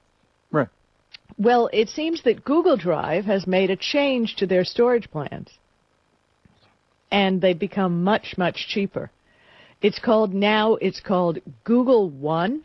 Well, 1.39 1.69
it 1.73 1.89
seems 1.89 2.23
that 2.23 2.45
Google 2.45 2.77
Drive 2.77 3.25
has 3.25 3.47
made 3.47 3.71
a 3.71 3.77
change 3.77 4.37
to 4.37 4.47
their 4.47 4.65
storage 4.65 5.11
plans. 5.11 5.51
And 7.11 7.41
they've 7.41 7.59
become 7.59 8.03
much, 8.03 8.35
much 8.37 8.67
cheaper. 8.69 9.11
It's 9.83 9.99
called 9.99 10.33
now, 10.33 10.75
it's 10.77 11.01
called 11.01 11.39
Google 11.65 12.11
One. 12.11 12.65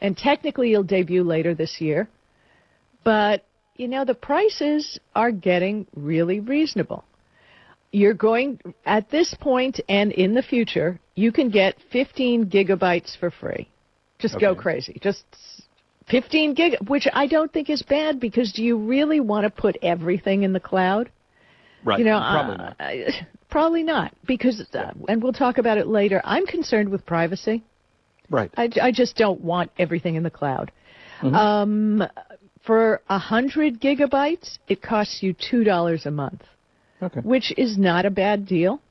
And 0.00 0.16
technically 0.16 0.72
it'll 0.72 0.84
debut 0.84 1.22
later 1.22 1.54
this 1.54 1.80
year. 1.80 2.08
But, 3.04 3.44
you 3.76 3.88
know, 3.88 4.04
the 4.04 4.14
prices 4.14 4.98
are 5.14 5.32
getting 5.32 5.86
really 5.94 6.40
reasonable. 6.40 7.04
You're 7.90 8.14
going, 8.14 8.60
at 8.84 9.10
this 9.10 9.34
point 9.40 9.80
and 9.88 10.12
in 10.12 10.34
the 10.34 10.42
future, 10.42 11.00
you 11.14 11.32
can 11.32 11.50
get 11.50 11.76
15 11.90 12.46
gigabytes 12.46 13.18
for 13.18 13.30
free. 13.30 13.68
Just 14.18 14.38
go 14.40 14.54
crazy. 14.54 14.98
Just 15.00 15.24
15 16.10 16.54
gig, 16.54 16.76
which 16.86 17.06
I 17.12 17.26
don't 17.26 17.52
think 17.52 17.70
is 17.70 17.82
bad 17.82 18.20
because 18.20 18.52
do 18.52 18.62
you 18.62 18.76
really 18.76 19.20
want 19.20 19.44
to 19.44 19.50
put 19.50 19.76
everything 19.82 20.42
in 20.42 20.52
the 20.52 20.60
cloud? 20.60 21.10
Right. 21.84 21.98
You 21.98 22.04
know, 22.04 22.18
Probably 22.18 22.54
uh, 22.54 22.56
not. 22.56 23.12
Probably 23.50 23.82
not 23.82 24.14
because, 24.26 24.62
uh, 24.74 24.92
and 25.08 25.22
we'll 25.22 25.32
talk 25.32 25.56
about 25.56 25.78
it 25.78 25.86
later. 25.86 26.20
I'm 26.22 26.46
concerned 26.46 26.90
with 26.90 27.06
privacy. 27.06 27.64
Right. 28.28 28.50
I, 28.56 28.68
I 28.82 28.92
just 28.92 29.16
don't 29.16 29.40
want 29.40 29.70
everything 29.78 30.16
in 30.16 30.22
the 30.22 30.30
cloud. 30.30 30.70
Mm-hmm. 31.22 31.34
Um, 31.34 32.02
for 32.66 33.00
a 33.08 33.18
hundred 33.18 33.80
gigabytes, 33.80 34.58
it 34.68 34.82
costs 34.82 35.22
you 35.22 35.32
two 35.32 35.64
dollars 35.64 36.04
a 36.04 36.10
month, 36.10 36.42
Okay. 37.02 37.20
which 37.20 37.54
is 37.56 37.78
not 37.78 38.04
a 38.04 38.10
bad 38.10 38.46
deal. 38.46 38.82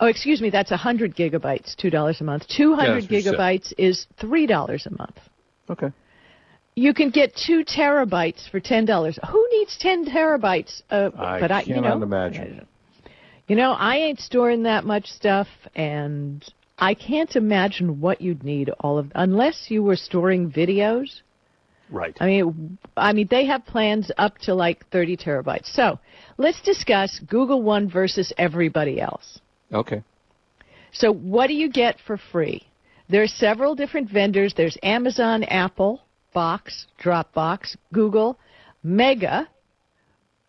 Oh, 0.00 0.06
excuse 0.06 0.42
me, 0.42 0.50
that's 0.50 0.72
a 0.72 0.76
hundred 0.76 1.14
gigabytes, 1.14 1.76
two 1.76 1.90
dollars 1.90 2.20
a 2.20 2.24
month. 2.24 2.44
Two 2.48 2.74
hundred 2.74 3.04
said. 3.04 3.12
gigabytes 3.12 3.72
is 3.78 4.06
three 4.20 4.46
dollars 4.46 4.86
a 4.86 4.90
month. 4.90 5.16
Okay. 5.68 5.92
You 6.74 6.92
can 6.92 7.10
get 7.10 7.34
two 7.34 7.64
terabytes 7.64 8.48
for 8.50 8.60
ten 8.60 8.84
dollars. 8.84 9.18
Who 9.30 9.48
needs 9.50 9.78
ten 9.78 10.04
terabytes? 10.04 10.82
Uh, 10.90 11.10
I 11.16 11.40
but 11.40 11.50
I, 11.50 11.62
you 11.62 11.74
cannot 11.74 11.98
know, 11.98 12.04
imagine. 12.04 12.66
You 13.48 13.56
know, 13.56 13.72
I 13.72 13.96
ain't 13.96 14.20
storing 14.20 14.64
that 14.64 14.84
much 14.84 15.06
stuff, 15.06 15.46
and 15.74 16.44
I 16.78 16.94
can't 16.94 17.34
imagine 17.36 18.00
what 18.00 18.20
you'd 18.20 18.44
need 18.44 18.70
all 18.80 18.98
of 18.98 19.10
unless 19.14 19.70
you 19.70 19.82
were 19.82 19.96
storing 19.96 20.50
videos. 20.50 21.22
Right. 21.88 22.16
I 22.20 22.26
mean, 22.26 22.78
I 22.96 23.12
mean, 23.12 23.28
they 23.30 23.46
have 23.46 23.64
plans 23.64 24.10
up 24.18 24.38
to 24.38 24.54
like 24.54 24.84
30 24.90 25.16
terabytes. 25.16 25.72
So 25.72 25.98
let's 26.36 26.60
discuss 26.60 27.20
Google 27.28 27.62
One 27.62 27.88
versus 27.88 28.32
everybody 28.36 29.00
else. 29.00 29.38
Okay. 29.72 30.02
So 30.92 31.12
what 31.12 31.46
do 31.46 31.54
you 31.54 31.70
get 31.70 31.96
for 32.06 32.16
free? 32.16 32.66
There 33.08 33.22
are 33.22 33.28
several 33.28 33.74
different 33.74 34.10
vendors. 34.10 34.54
There's 34.56 34.76
Amazon, 34.82 35.44
Apple, 35.44 36.02
Box, 36.34 36.86
Dropbox, 37.02 37.76
Google, 37.92 38.38
Mega, 38.82 39.48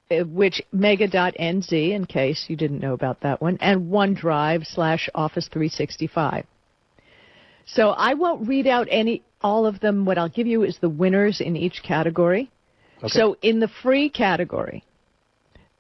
uh, 0.10 0.24
which 0.24 0.62
mega.nz 0.72 1.72
in 1.72 2.06
case 2.06 2.46
you 2.48 2.56
didn't 2.56 2.80
know 2.80 2.94
about 2.94 3.22
that 3.22 3.42
one, 3.42 3.58
and 3.62 3.92
OneDrive 3.92 4.66
slash 4.66 5.10
Office 5.14 5.48
365. 5.52 6.46
So 7.66 7.90
I 7.90 8.14
won't 8.14 8.48
read 8.48 8.68
out 8.68 8.88
any 8.90 9.24
all 9.42 9.66
of 9.66 9.80
them. 9.82 10.06
What 10.06 10.18
I'll 10.18 10.30
give 10.30 10.48
you 10.48 10.64
is 10.64 10.78
the 10.80 10.90
winners 10.90 11.42
in 11.42 11.56
each 11.56 11.84
category. 11.84 12.50
Okay. 13.00 13.08
So 13.10 13.38
in 13.42 13.60
the 13.60 13.68
free 13.84 14.10
category, 14.10 14.84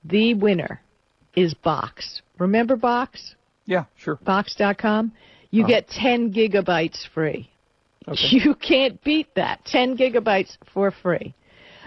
the 0.04 0.34
winner 0.34 0.82
is 1.36 1.54
Box. 1.54 2.22
Remember 2.38 2.76
Box? 2.76 3.36
Yeah, 3.66 3.86
sure. 3.98 4.16
Box.com. 4.24 5.12
You 5.52 5.64
Uh-huh. 5.64 5.70
get 5.70 5.88
10 5.90 6.34
gigabytes 6.34 7.08
free. 7.14 7.50
Okay. 8.08 8.28
You 8.38 8.56
can't 8.56 9.04
beat 9.04 9.28
that. 9.36 9.64
10 9.66 9.98
gigabytes 9.98 10.58
for 10.74 10.92
free. 10.92 11.34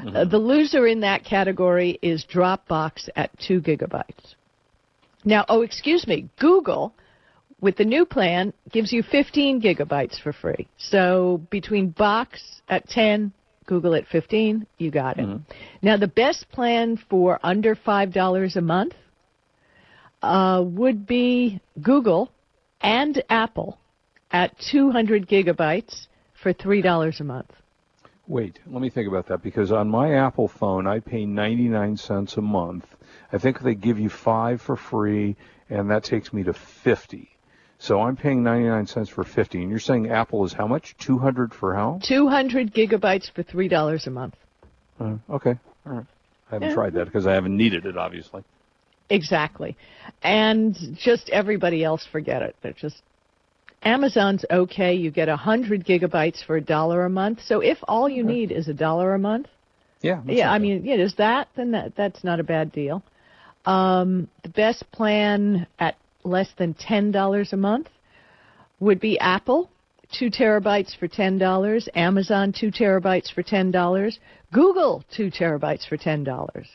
Mm-hmm. 0.01 0.17
Uh, 0.17 0.25
the 0.25 0.39
loser 0.39 0.87
in 0.87 1.01
that 1.01 1.25
category 1.25 1.99
is 2.03 2.25
Dropbox 2.27 3.09
at 3.17 3.31
2 3.41 3.61
gigabytes. 3.61 4.35
Now, 5.25 5.45
oh, 5.49 5.63
excuse 5.63 6.07
me, 6.07 6.29
Google, 6.39 6.95
with 7.61 7.77
the 7.77 7.85
new 7.85 8.07
plan, 8.07 8.53
gives 8.71 8.93
you 8.93 9.03
15 9.03 9.61
gigabytes 9.61 10.19
for 10.21 10.33
free. 10.33 10.67
So 10.79 11.43
between 11.51 11.91
Box 11.91 12.41
at 12.69 12.89
10, 12.89 13.33
Google 13.67 13.95
at 13.95 14.07
15, 14.09 14.67
you 14.79 14.91
got 14.91 15.19
it. 15.19 15.27
Now, 15.83 15.97
the 15.97 16.09
best 16.09 16.47
plan 16.51 16.99
for 17.09 17.39
under 17.43 17.77
$5 17.77 18.57
a 18.57 18.61
month 18.61 18.95
uh, 20.23 20.63
would 20.67 21.07
be 21.07 21.61
Google 21.83 22.31
and 22.81 23.23
Apple 23.29 23.79
at 24.31 24.59
200 24.59 25.29
gigabytes 25.29 26.07
for 26.35 26.55
$3 26.55 27.21
a 27.21 27.25
month. 27.25 27.53
Wait, 28.27 28.61
let 28.67 28.81
me 28.81 28.91
think 28.91 29.09
about 29.09 29.27
that 29.27 29.43
because 29.43 29.73
on 29.73 29.89
my 29.91 30.15
Apple 30.15 30.47
phone 30.47 30.87
I 30.87 31.01
pay 31.01 31.27
99 31.27 31.97
cents 31.97 32.37
a 32.37 32.41
month. 32.41 32.87
I 33.33 33.39
think 33.39 33.61
they 33.61 33.75
give 33.75 33.99
you 33.99 34.09
5 34.09 34.63
for 34.63 34.77
free 34.77 35.37
and 35.69 35.91
that 35.91 36.05
takes 36.05 36.33
me 36.33 36.45
to 36.45 36.53
50. 36.53 37.29
So 37.79 38.01
I'm 38.01 38.17
paying 38.17 38.43
99 38.43 38.87
cents 38.87 39.09
for 39.09 39.25
50 39.25 39.63
and 39.63 39.71
you're 39.71 39.81
saying 39.81 40.11
Apple 40.11 40.45
is 40.45 40.53
how 40.53 40.67
much? 40.67 40.97
200 40.99 41.53
for 41.53 41.75
how? 41.75 41.99
200 42.03 42.73
gigabytes 42.73 43.31
for 43.31 43.43
$3 43.43 44.07
a 44.07 44.11
month. 44.11 44.37
Uh, 45.01 45.15
okay. 45.29 45.59
All 45.87 45.93
right. 45.93 46.07
I 46.51 46.55
haven't 46.55 46.69
Yeah. 46.69 46.75
tried 46.75 46.95
that 46.95 47.07
because 47.07 47.27
I 47.27 47.33
haven't 47.33 47.57
needed 47.57 47.85
it 47.85 47.97
obviously. 47.97 48.45
Exactly. 49.11 49.77
And 50.23 50.77
just 50.97 51.29
everybody 51.31 51.85
else 51.85 52.07
forget 52.11 52.43
it. 52.43 52.57
They're 52.63 52.73
just 52.73 53.03
Amazon's 53.83 54.45
okay. 54.51 54.95
You 54.95 55.11
get 55.11 55.29
100 55.29 55.85
gigabytes 55.85 56.45
for 56.45 56.57
a 56.57 56.61
dollar 56.61 57.05
a 57.05 57.11
month. 57.11 57.41
So 57.45 57.61
if 57.61 57.79
all 57.89 58.09
you 58.09 58.23
need 58.23 58.53
is 58.53 58.69
a 58.69 58.75
dollar 58.75 59.15
a 59.15 59.19
month, 59.19 59.47
Yeah. 60.03 60.21
yeah, 60.27 60.47
not 60.47 60.55
I 60.55 60.59
mean, 60.59 60.85
yeah, 60.85 60.97
is 60.97 61.15
that 61.17 61.49
then 61.57 61.71
that 61.73 61.97
that's 61.97 62.23
not 62.23 62.41
a 62.41 62.45
bad 62.45 62.73
deal. 62.73 63.03
Um, 63.67 64.29
the 64.43 64.49
best 64.51 64.91
plan 64.93 65.67
at 65.79 65.97
less 66.25 66.51
than 66.57 66.75
ten 66.75 67.11
dollars 67.11 67.53
a 67.53 67.57
month 67.57 67.89
would 68.81 69.01
be 69.01 69.19
Apple, 69.19 69.71
two 70.13 70.31
terabytes 70.31 70.97
for 70.99 71.09
ten 71.09 71.39
dollars. 71.39 71.89
Amazon, 71.95 72.53
two 72.53 72.71
terabytes 72.71 73.33
for 73.33 73.43
ten 73.43 73.71
dollars. 73.71 74.19
Google, 74.53 75.05
two 75.15 75.31
terabytes 75.31 75.87
for 75.89 75.97
ten 75.97 76.23
dollars. 76.25 76.67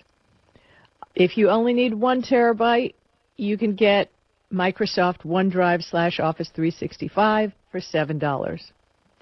If 1.15 1.38
you 1.38 1.49
only 1.49 1.73
need 1.73 1.93
one 1.93 2.21
terabyte, 2.21 2.93
you 3.38 3.58
can 3.58 3.75
get 3.75 4.10
Microsoft 4.51 5.23
OneDrive 5.23 5.84
slash 5.89 6.19
Office 6.19 6.49
365 6.54 7.51
for 7.71 7.80
seven 7.80 8.19
dollars. 8.19 8.71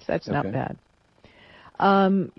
So 0.00 0.04
that's 0.08 0.28
not 0.28 0.44
bad. 0.52 0.76
Um, 1.78 2.30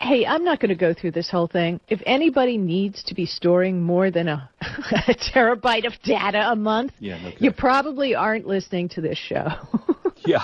hey, 0.00 0.26
I'm 0.26 0.44
not 0.44 0.60
going 0.60 0.68
to 0.68 0.74
go 0.74 0.94
through 0.94 1.12
this 1.12 1.30
whole 1.30 1.46
thing. 1.46 1.80
If 1.88 2.00
anybody 2.06 2.58
needs 2.58 3.02
to 3.04 3.14
be 3.14 3.26
storing 3.26 3.82
more 3.82 4.10
than 4.10 4.28
a, 4.28 4.50
a 4.60 5.14
terabyte 5.14 5.86
of 5.86 5.94
data 6.02 6.50
a 6.50 6.56
month, 6.56 6.92
Yeah, 6.98 7.20
no 7.22 7.32
you 7.38 7.52
probably 7.52 8.14
aren't 8.14 8.46
listening 8.46 8.88
to 8.90 9.00
this 9.00 9.18
show. 9.18 9.48
Yeah. 10.32 10.42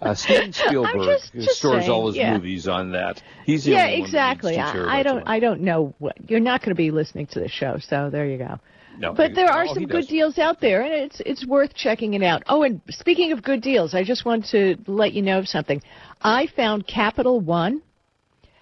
Uh, 0.00 0.14
Steven 0.14 0.52
Spielberg 0.62 0.94
just- 0.94 1.32
just 1.32 1.58
stores 1.58 1.88
all 1.88 2.08
his 2.08 2.16
yeah. 2.16 2.34
movies 2.34 2.66
on 2.66 2.90
that. 2.92 3.22
He's 3.46 3.64
the 3.64 3.72
yeah, 3.72 3.84
only 3.84 3.92
one 3.92 4.00
that 4.00 4.06
exactly. 4.06 4.56
needs 4.56 4.70
I, 4.74 4.98
I 4.98 5.02
don't. 5.02 5.28
I 5.28 5.38
don't 5.38 5.60
know 5.60 5.94
what 5.98 6.16
you're 6.28 6.40
not 6.40 6.60
going 6.60 6.70
to 6.70 6.74
be 6.74 6.90
listening 6.90 7.26
to 7.28 7.40
the 7.40 7.48
show. 7.48 7.78
So 7.78 8.10
there 8.10 8.26
you 8.26 8.38
go. 8.38 8.58
No, 8.98 9.14
But 9.14 9.34
there 9.34 9.50
are 9.50 9.66
some 9.66 9.86
good 9.86 10.06
deals 10.06 10.38
out 10.38 10.60
there, 10.60 10.82
and 10.82 10.92
it's 10.92 11.20
it's 11.24 11.46
worth 11.46 11.72
checking 11.74 12.14
it 12.14 12.22
out. 12.22 12.42
Oh, 12.48 12.62
and 12.62 12.80
speaking 12.90 13.32
of 13.32 13.42
good 13.42 13.62
deals, 13.62 13.94
I 13.94 14.04
just 14.04 14.24
want 14.24 14.46
to 14.46 14.76
let 14.86 15.12
you 15.12 15.22
know 15.22 15.38
of 15.38 15.48
something. 15.48 15.80
I 16.20 16.46
found 16.56 16.86
Capital 16.86 17.40
One 17.40 17.82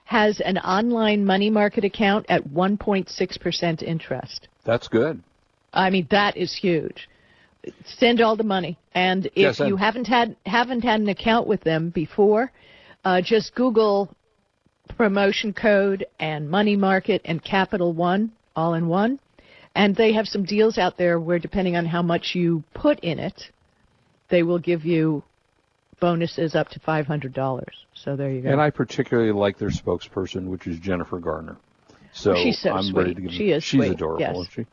has 0.05 0.41
an 0.41 0.59
online 0.59 1.25
money 1.25 1.51
market 1.51 1.85
account 1.85 2.27
at 2.29 2.45
1.6 2.49 3.41
percent 3.41 3.83
interest. 3.83 4.49
That's 4.65 4.89
good. 4.89 5.23
I 5.73 5.91
mean, 5.91 6.07
that 6.11 6.37
is 6.37 6.55
huge. 6.55 7.09
Send 7.85 8.21
all 8.21 8.37
the 8.37 8.45
money, 8.45 8.79
and 8.95 9.27
if 9.27 9.33
Yes, 9.37 9.61
you 9.61 9.77
haven't 9.77 10.07
had 10.07 10.35
haven't 10.47 10.83
had 10.83 11.01
an 11.01 11.09
account 11.09 11.47
with 11.47 11.61
them 11.63 11.91
before, 11.91 12.51
uh, 13.05 13.21
just 13.21 13.55
Google 13.55 14.09
promotion 14.97 15.53
code 15.53 16.07
and 16.19 16.49
money 16.49 16.75
market 16.77 17.21
and 17.25 17.43
Capital 17.45 17.93
One 17.93 18.33
all 18.57 18.75
in 18.75 18.89
one, 18.89 19.21
and 19.75 19.95
they 19.95 20.13
have 20.15 20.27
some 20.27 20.45
deals 20.45 20.79
out 20.79 20.97
there 20.97 21.21
where 21.21 21.39
depending 21.39 21.77
on 21.77 21.85
how 21.85 22.01
much 22.03 22.35
you 22.35 22.65
put 22.75 22.99
in 23.01 23.19
it, 23.19 23.51
they 24.31 24.43
will 24.43 24.59
give 24.59 24.85
you 24.87 25.23
bonuses 26.01 26.55
up 26.55 26.69
to 26.71 26.81
five 26.81 27.07
hundred 27.07 27.35
dollars. 27.35 27.85
So 27.95 28.17
there 28.17 28.31
you 28.31 28.41
go. 28.41 28.49
And 28.51 28.61
I 28.61 28.71
particularly 28.71 29.33
like 29.33 29.59
their 29.59 29.69
spokesperson, 29.71 30.47
which 30.47 30.67
is 30.67 30.79
Jennifer 30.79 31.19
Garner. 31.19 31.57
So 32.13 32.35
She's 32.37 32.59
so 32.61 32.71
I'm 32.73 32.85
sweet. 32.85 32.97
ready 32.97 33.15
to 33.15 33.21
give 33.21 33.33
She 33.33 33.51
is 33.51 33.63
She's 33.63 33.81
sweet, 33.81 33.93
adorable, 33.93 34.21
yes. 34.21 34.37
isn't 34.37 34.51
she? 34.53 34.67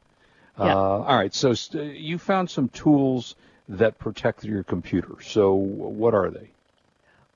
Yeah. 0.58 0.76
Uh, 0.76 0.78
all 0.78 1.18
right. 1.18 1.34
So 1.34 1.54
st- 1.54 1.98
you 1.98 2.18
found 2.18 2.50
some 2.50 2.70
tools 2.70 3.36
that 3.70 4.00
protect 4.00 4.44
your 4.44 4.64
computer. 4.64 5.16
So 5.22 5.54
what 5.54 6.14
are 6.14 6.30
they? 6.30 6.50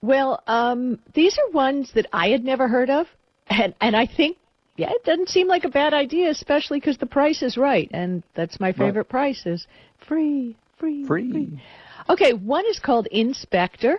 Well, 0.01 0.41
um, 0.47 0.99
these 1.13 1.37
are 1.37 1.51
ones 1.51 1.91
that 1.93 2.07
I 2.11 2.29
had 2.29 2.43
never 2.43 2.67
heard 2.67 2.89
of, 2.89 3.07
and 3.47 3.75
and 3.79 3.95
I 3.95 4.07
think 4.07 4.37
yeah, 4.77 4.89
it 4.89 5.03
doesn't 5.03 5.29
seem 5.29 5.47
like 5.47 5.63
a 5.63 5.69
bad 5.69 5.93
idea, 5.93 6.29
especially 6.29 6.79
because 6.79 6.97
the 6.97 7.05
price 7.05 7.43
is 7.43 7.57
right, 7.57 7.89
and 7.93 8.23
that's 8.33 8.59
my 8.59 8.71
favorite 8.71 9.09
price 9.09 9.45
is 9.45 9.67
free, 10.07 10.55
free, 10.79 11.05
Free. 11.05 11.61
Okay, 12.09 12.33
one 12.33 12.65
is 12.65 12.79
called 12.79 13.07
InSpectre, 13.13 13.97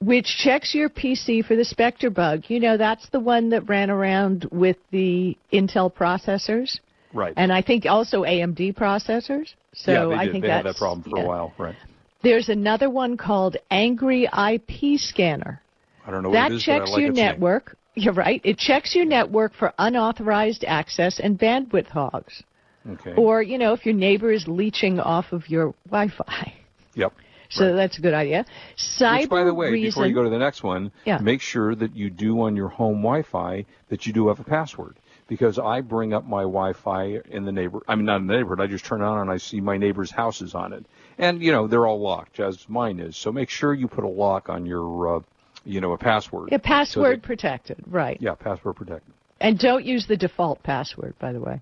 which 0.00 0.26
checks 0.38 0.74
your 0.74 0.88
PC 0.88 1.44
for 1.44 1.56
the 1.56 1.64
Spectre 1.64 2.10
bug. 2.10 2.44
You 2.48 2.58
know, 2.58 2.76
that's 2.76 3.08
the 3.10 3.20
one 3.20 3.50
that 3.50 3.68
ran 3.68 3.90
around 3.90 4.48
with 4.50 4.78
the 4.90 5.36
Intel 5.52 5.92
processors, 5.92 6.80
Right. 7.14 7.34
and 7.36 7.52
I 7.52 7.62
think 7.62 7.86
also 7.86 8.22
AMD 8.22 8.74
processors. 8.74 9.54
So 9.74 10.10
yeah, 10.10 10.16
I 10.18 10.30
think 10.30 10.42
they 10.44 10.50
had 10.50 10.64
that's 10.64 10.78
that 10.78 10.82
problem 10.82 11.02
for 11.02 11.18
yeah. 11.18 11.24
a 11.24 11.26
while. 11.26 11.52
Right. 11.58 11.74
There's 12.22 12.48
another 12.48 12.88
one 12.88 13.16
called 13.16 13.56
Angry 13.70 14.24
IP 14.24 14.98
Scanner. 14.98 15.60
I 16.06 16.10
don't 16.10 16.22
know 16.22 16.32
That 16.32 16.44
what 16.44 16.52
it 16.52 16.54
is, 16.56 16.66
That 16.66 16.78
checks 16.78 16.90
like 16.90 17.00
your 17.00 17.10
its 17.10 17.16
name. 17.16 17.26
network. 17.26 17.76
You're 17.94 18.14
right. 18.14 18.40
It 18.44 18.58
checks 18.58 18.94
your 18.94 19.04
network 19.04 19.52
for 19.54 19.72
unauthorized 19.78 20.64
access 20.66 21.20
and 21.20 21.38
bandwidth 21.38 21.88
hogs. 21.88 22.42
Okay. 22.88 23.14
Or, 23.16 23.42
you 23.42 23.58
know, 23.58 23.72
if 23.74 23.84
your 23.84 23.94
neighbor 23.94 24.32
is 24.32 24.46
leeching 24.48 24.98
off 24.98 25.32
of 25.32 25.48
your 25.48 25.74
Wi 25.90 26.08
Fi. 26.16 26.54
yep. 26.94 27.12
So 27.50 27.76
that's 27.76 27.98
a 27.98 28.00
good 28.00 28.14
idea. 28.14 28.46
Cyber 28.78 29.20
Which, 29.20 29.28
by 29.28 29.44
the 29.44 29.52
way, 29.52 29.70
reason, 29.72 29.88
before 29.88 30.06
you 30.06 30.14
go 30.14 30.22
to 30.22 30.30
the 30.30 30.38
next 30.38 30.62
one, 30.62 30.90
Yeah. 31.04 31.18
make 31.18 31.42
sure 31.42 31.74
that 31.74 31.94
you 31.94 32.08
do 32.08 32.40
on 32.40 32.56
your 32.56 32.68
home 32.68 33.02
Wi-Fi 33.02 33.66
that 33.90 34.06
you 34.06 34.12
do 34.14 34.28
have 34.28 34.40
a 34.40 34.44
password. 34.44 34.96
Because 35.28 35.58
I 35.58 35.80
bring 35.80 36.12
up 36.12 36.26
my 36.26 36.42
Wi-Fi 36.42 37.20
in 37.30 37.44
the 37.44 37.52
neighbor, 37.52 37.80
I 37.88 37.94
mean 37.94 38.04
not 38.06 38.20
in 38.20 38.26
the 38.26 38.34
neighborhood. 38.36 38.60
I 38.60 38.66
just 38.66 38.84
turn 38.84 39.00
it 39.00 39.04
on 39.04 39.18
and 39.20 39.30
I 39.30 39.38
see 39.38 39.60
my 39.60 39.78
neighbor's 39.78 40.10
houses 40.10 40.54
on 40.54 40.72
it, 40.72 40.84
and 41.16 41.42
you 41.42 41.52
know 41.52 41.66
they're 41.66 41.86
all 41.86 42.00
locked, 42.00 42.38
as 42.40 42.68
mine 42.68 42.98
is. 43.00 43.16
So 43.16 43.32
make 43.32 43.48
sure 43.48 43.72
you 43.72 43.88
put 43.88 44.04
a 44.04 44.08
lock 44.08 44.48
on 44.50 44.66
your, 44.66 45.16
uh, 45.16 45.20
you 45.64 45.80
know, 45.80 45.92
a 45.92 45.98
password. 45.98 46.50
yeah, 46.52 46.58
password 46.58 47.04
So 47.06 47.10
that- 47.12 47.22
protected, 47.22 47.76
right. 47.86 48.18
yeah, 48.20 48.34
password 48.34 48.76
protected. 48.76 49.14
And 49.40 49.58
don't 49.58 49.84
use 49.84 50.06
the 50.06 50.16
default 50.16 50.62
password, 50.62 51.14
by 51.18 51.32
the 51.32 51.40
way. 51.40 51.60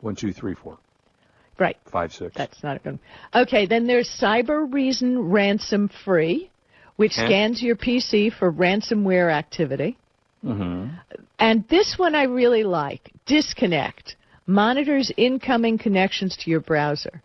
One, 0.00 0.16
two, 0.16 0.32
three, 0.32 0.54
four, 0.54 0.78
Right. 1.58 1.76
five, 1.86 2.12
six. 2.12 2.34
That's 2.36 2.62
not 2.62 2.76
a 2.76 2.78
good 2.78 2.98
one. 3.34 3.42
Okay, 3.42 3.66
then 3.66 3.86
there's 3.86 4.08
Cyber 4.08 4.72
Reason 4.72 5.18
Ransom 5.30 5.88
Free, 6.04 6.48
which 6.96 7.14
Huh? 7.16 7.26
scans 7.26 7.62
your 7.62 7.76
PC 7.76 8.30
for 8.30 8.50
ransomware 8.52 9.30
activity. 9.30 9.96
Hmm 10.42 10.86
And 11.38 11.66
this 11.68 11.94
one 11.98 12.14
I 12.14 12.24
really 12.24 12.64
like 12.64 13.10
Disconnect 13.26 14.16
monitors 14.46 15.12
incoming 15.16 15.78
connections 15.78 16.36
to 16.36 16.50
your 16.50 16.60
browser. 16.60 17.22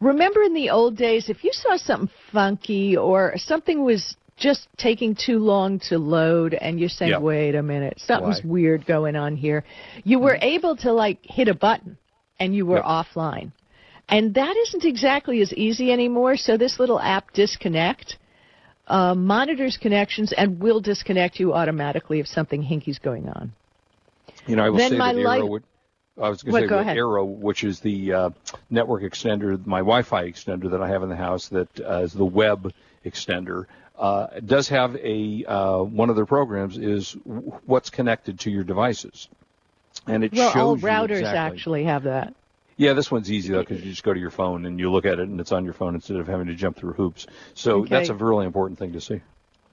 Remember 0.00 0.42
in 0.42 0.54
the 0.54 0.70
old 0.70 0.96
days, 0.96 1.28
if 1.28 1.42
you 1.42 1.50
saw 1.52 1.76
something 1.76 2.10
funky 2.30 2.96
or 2.96 3.32
something 3.36 3.84
was 3.84 4.16
just 4.36 4.68
taking 4.76 5.16
too 5.16 5.38
long 5.38 5.80
to 5.88 5.98
load 5.98 6.54
and 6.54 6.78
you're 6.78 6.88
saying, 6.88 7.10
Yeah. 7.12 7.18
wait 7.18 7.54
a 7.54 7.62
minute, 7.62 7.98
something's 7.98 8.42
Why? 8.44 8.50
weird 8.50 8.86
going 8.86 9.16
on 9.16 9.34
here. 9.34 9.64
You 10.04 10.20
were 10.20 10.38
able 10.40 10.76
to 10.76 10.92
like 10.92 11.18
hit 11.22 11.48
a 11.48 11.54
button 11.54 11.96
and 12.38 12.54
you 12.54 12.64
were 12.66 12.76
Yep. 12.76 12.84
offline. 12.84 13.50
And 14.08 14.34
that 14.34 14.56
isn't 14.56 14.84
exactly 14.84 15.40
as 15.42 15.52
easy 15.54 15.90
anymore. 15.92 16.36
So 16.36 16.56
this 16.56 16.78
little 16.78 17.00
app 17.00 17.32
disconnect 17.32 18.18
uh, 18.88 19.14
monitors 19.14 19.76
connections 19.76 20.32
and 20.36 20.60
will 20.60 20.80
disconnect 20.80 21.38
you 21.38 21.54
automatically 21.54 22.20
if 22.20 22.26
something 22.26 22.62
hinky's 22.62 22.98
going 22.98 23.28
on. 23.28 23.52
You 24.46 24.56
know, 24.56 24.64
I 24.64 24.70
will 24.70 24.78
Then 24.78 24.90
say 24.92 24.98
that 24.98 25.16
light- 25.16 25.42
Eero. 25.42 25.48
Would, 25.50 25.62
I 26.20 26.28
was 26.30 26.42
going 26.42 26.54
to 26.54 26.60
say 26.62 26.66
go 26.68 26.76
that 26.76 26.80
ahead. 26.82 26.96
Eero, 26.96 27.24
which 27.26 27.62
is 27.62 27.80
the 27.80 28.12
uh, 28.12 28.30
network 28.70 29.02
extender, 29.02 29.64
my 29.66 29.78
Wi-Fi 29.78 30.24
extender 30.28 30.70
that 30.70 30.82
I 30.82 30.88
have 30.88 31.02
in 31.04 31.08
the 31.08 31.16
house, 31.16 31.48
that 31.48 31.68
uh, 31.80 32.02
is 32.02 32.12
the 32.12 32.24
web 32.24 32.72
extender, 33.04 33.66
uh, 33.96 34.26
does 34.44 34.68
have 34.68 34.96
a 34.96 35.44
uh, 35.46 35.82
one 35.82 36.10
of 36.10 36.16
their 36.16 36.26
programs 36.26 36.76
is 36.78 37.16
what's 37.66 37.90
connected 37.90 38.40
to 38.40 38.50
your 38.50 38.64
devices, 38.64 39.28
and 40.06 40.24
it 40.24 40.32
Well, 40.32 40.50
shows 40.52 40.56
all 40.56 40.76
routers 40.76 41.20
exactly. 41.20 41.56
actually 41.56 41.84
have 41.84 42.02
that. 42.04 42.34
Yeah, 42.78 42.94
this 42.94 43.10
one's 43.10 43.30
easy 43.30 43.52
though 43.52 43.60
because 43.60 43.82
you 43.84 43.90
just 43.90 44.04
go 44.04 44.14
to 44.14 44.20
your 44.20 44.30
phone 44.30 44.64
and 44.64 44.78
you 44.78 44.90
look 44.90 45.04
at 45.04 45.18
it 45.18 45.28
and 45.28 45.38
it's 45.40 45.52
on 45.52 45.64
your 45.64 45.74
phone 45.74 45.94
instead 45.94 46.16
of 46.16 46.26
having 46.26 46.46
to 46.46 46.54
jump 46.54 46.76
through 46.78 46.92
hoops. 46.94 47.26
So 47.54 47.80
Okay. 47.82 47.90
that's 47.90 48.08
a 48.08 48.14
really 48.14 48.46
important 48.46 48.78
thing 48.78 48.92
to 48.92 49.00
see. 49.00 49.20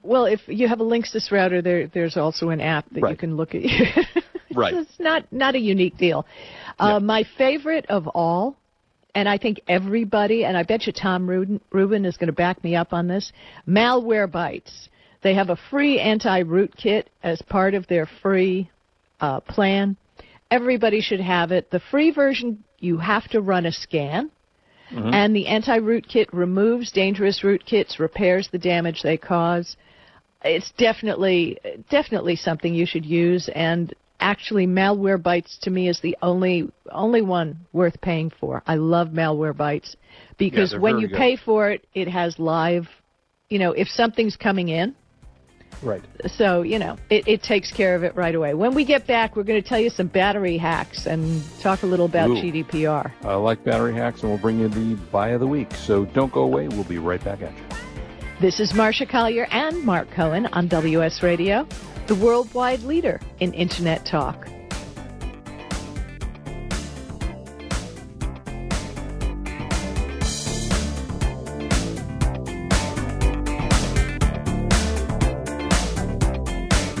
Well, 0.02 0.26
if 0.26 0.40
you 0.46 0.68
have 0.68 0.80
a 0.80 0.84
Linksys 0.84 1.30
router, 1.32 1.62
there 1.62 1.86
there's 1.86 2.16
also 2.16 2.50
an 2.50 2.60
app 2.60 2.84
that 2.90 3.08
you 3.08 3.16
can 3.16 3.36
look 3.36 3.54
at. 3.54 3.62
Right. 4.54 4.72
it's 4.74 4.98
not 5.00 5.30
not 5.32 5.54
a 5.54 5.58
unique 5.58 5.98
deal. 5.98 6.24
Uh, 6.78 6.98
My 7.00 7.24
favorite 7.36 7.84
of 7.90 8.06
all, 8.08 8.56
and 9.14 9.28
I 9.28 9.36
think 9.38 9.60
everybody, 9.68 10.44
and 10.44 10.56
I 10.56 10.62
bet 10.62 10.86
you 10.86 10.92
Tom 10.92 11.28
Rubin, 11.28 11.60
Rubin 11.72 12.04
is 12.06 12.16
going 12.16 12.28
to 12.28 12.32
back 12.32 12.62
me 12.64 12.74
up 12.74 12.92
on 12.92 13.06
this. 13.06 13.32
Malwarebytes. 13.68 14.88
They 15.22 15.34
have 15.34 15.50
a 15.50 15.56
free 15.70 15.98
anti-root 16.00 16.74
kit 16.76 17.10
as 17.22 17.42
part 17.42 17.74
of 17.74 17.86
their 17.88 18.06
free 18.22 18.70
uh, 19.20 19.40
plan. 19.40 19.96
Everybody 20.50 21.00
should 21.00 21.20
have 21.20 21.50
it. 21.52 21.70
The 21.70 21.80
free 21.90 22.10
version, 22.12 22.62
you 22.78 22.98
have 22.98 23.28
to 23.30 23.40
run 23.40 23.66
a 23.66 23.72
scan. 23.72 24.30
Mm-hmm. 24.90 25.10
And 25.12 25.34
the 25.34 25.46
anti-root 25.48 26.06
kit 26.08 26.32
removes 26.32 26.92
dangerous 26.92 27.40
rootkits, 27.42 27.98
repairs 27.98 28.48
the 28.52 28.58
damage 28.58 29.02
they 29.02 29.16
cause. 29.16 29.76
It's 30.44 30.70
definitely 30.78 31.58
definitely 31.90 32.36
something 32.36 32.72
you 32.72 32.86
should 32.86 33.04
use. 33.04 33.50
And 33.52 33.92
actually, 34.20 34.66
Malwarebytes 34.66 35.58
to 35.62 35.70
me 35.70 35.88
is 35.88 36.00
the 36.00 36.16
only 36.22 36.70
only 36.92 37.22
one 37.22 37.58
worth 37.72 38.00
paying 38.00 38.30
for. 38.38 38.62
I 38.66 38.76
love 38.76 39.08
Malwarebytes 39.08 39.96
because 40.38 40.70
they're 40.70 40.80
when 40.80 41.00
you 41.00 41.08
good. 41.08 41.16
pay 41.16 41.36
for 41.36 41.70
it, 41.70 41.84
it 41.94 42.06
has 42.06 42.38
live. 42.38 42.86
You 43.48 43.58
know, 43.58 43.72
if 43.72 43.88
something's 43.88 44.36
coming 44.36 44.68
in, 44.68 44.94
Right. 45.82 46.02
so 46.26 46.62
you 46.62 46.78
know 46.78 46.96
it, 47.10 47.26
it 47.28 47.42
takes 47.42 47.70
care 47.72 47.94
of 47.94 48.02
it 48.02 48.14
right 48.16 48.34
away. 48.34 48.54
When 48.54 48.74
we 48.74 48.84
get 48.84 49.06
back, 49.06 49.36
we're 49.36 49.44
going 49.44 49.62
to 49.62 49.68
tell 49.68 49.78
you 49.78 49.90
some 49.90 50.06
battery 50.06 50.56
hacks 50.56 51.06
and 51.06 51.42
talk 51.60 51.82
a 51.82 51.86
little 51.86 52.06
about 52.06 52.30
Ooh. 52.30 52.34
GDPR. 52.34 53.12
I 53.22 53.34
like 53.34 53.62
battery 53.64 53.94
hacks, 53.94 54.22
and 54.22 54.30
we'll 54.30 54.40
bring 54.40 54.58
you 54.58 54.68
the 54.68 54.94
buy 55.10 55.30
of 55.30 55.40
the 55.40 55.46
week. 55.46 55.72
So 55.74 56.04
don't 56.06 56.32
go 56.32 56.42
away. 56.42 56.68
We'll 56.68 56.84
be 56.84 56.98
right 56.98 57.22
back 57.22 57.42
at 57.42 57.52
you. 57.52 57.64
This 58.40 58.60
is 58.60 58.72
Marsha 58.72 59.08
Collier 59.08 59.46
and 59.50 59.82
Mark 59.82 60.10
Cohen 60.10 60.46
on 60.52 60.68
WS 60.68 61.22
Radio, 61.22 61.66
the 62.06 62.14
worldwide 62.14 62.82
leader 62.82 63.20
in 63.40 63.54
Internet 63.54 64.04
talk. 64.04 64.48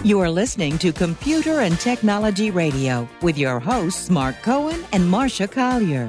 You 0.06 0.20
are 0.20 0.30
listening 0.30 0.78
to 0.78 0.92
Computer 0.92 1.62
and 1.62 1.80
Technology 1.80 2.52
Radio 2.52 3.08
with 3.22 3.36
your 3.36 3.58
hosts, 3.58 4.08
Mark 4.08 4.40
Cohen 4.40 4.84
and 4.92 5.02
Marsha 5.02 5.50
Collier. 5.50 6.06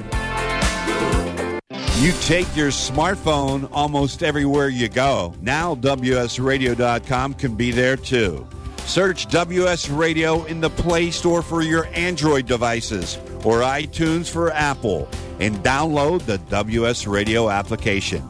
You 2.00 2.12
take 2.22 2.56
your 2.56 2.70
smartphone 2.70 3.68
almost 3.72 4.22
everywhere 4.22 4.70
you 4.70 4.88
go. 4.88 5.34
Now, 5.42 5.74
WSRadio.com 5.74 7.34
can 7.34 7.56
be 7.56 7.72
there 7.72 7.98
too. 7.98 8.46
Search 8.86 9.30
WS 9.30 9.90
Radio 9.90 10.44
in 10.44 10.62
the 10.62 10.70
Play 10.70 11.10
Store 11.10 11.42
for 11.42 11.64
your 11.64 11.88
Android 11.88 12.46
devices 12.46 13.18
or 13.44 13.62
iTunes 13.62 14.30
for 14.30 14.52
Apple 14.52 15.10
and 15.40 15.56
download 15.64 16.24
the 16.28 16.38
WS 16.38 17.08
Radio 17.08 17.50
application. 17.50 18.22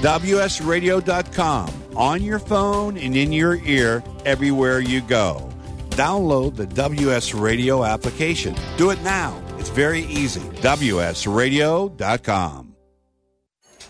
WSRadio.com 0.00 1.74
on 1.94 2.22
your 2.22 2.38
phone 2.38 2.96
and 2.96 3.14
in 3.14 3.32
your 3.32 3.56
ear 3.66 4.02
everywhere 4.24 4.80
you 4.80 5.00
go. 5.00 5.48
Download 5.90 6.56
the 6.56 6.66
WS 6.66 7.34
Radio 7.34 7.84
application. 7.84 8.56
Do 8.76 8.90
it 8.90 9.00
now. 9.02 9.40
It's 9.58 9.70
very 9.70 10.02
easy. 10.02 10.40
WSRadio.com. 10.40 12.69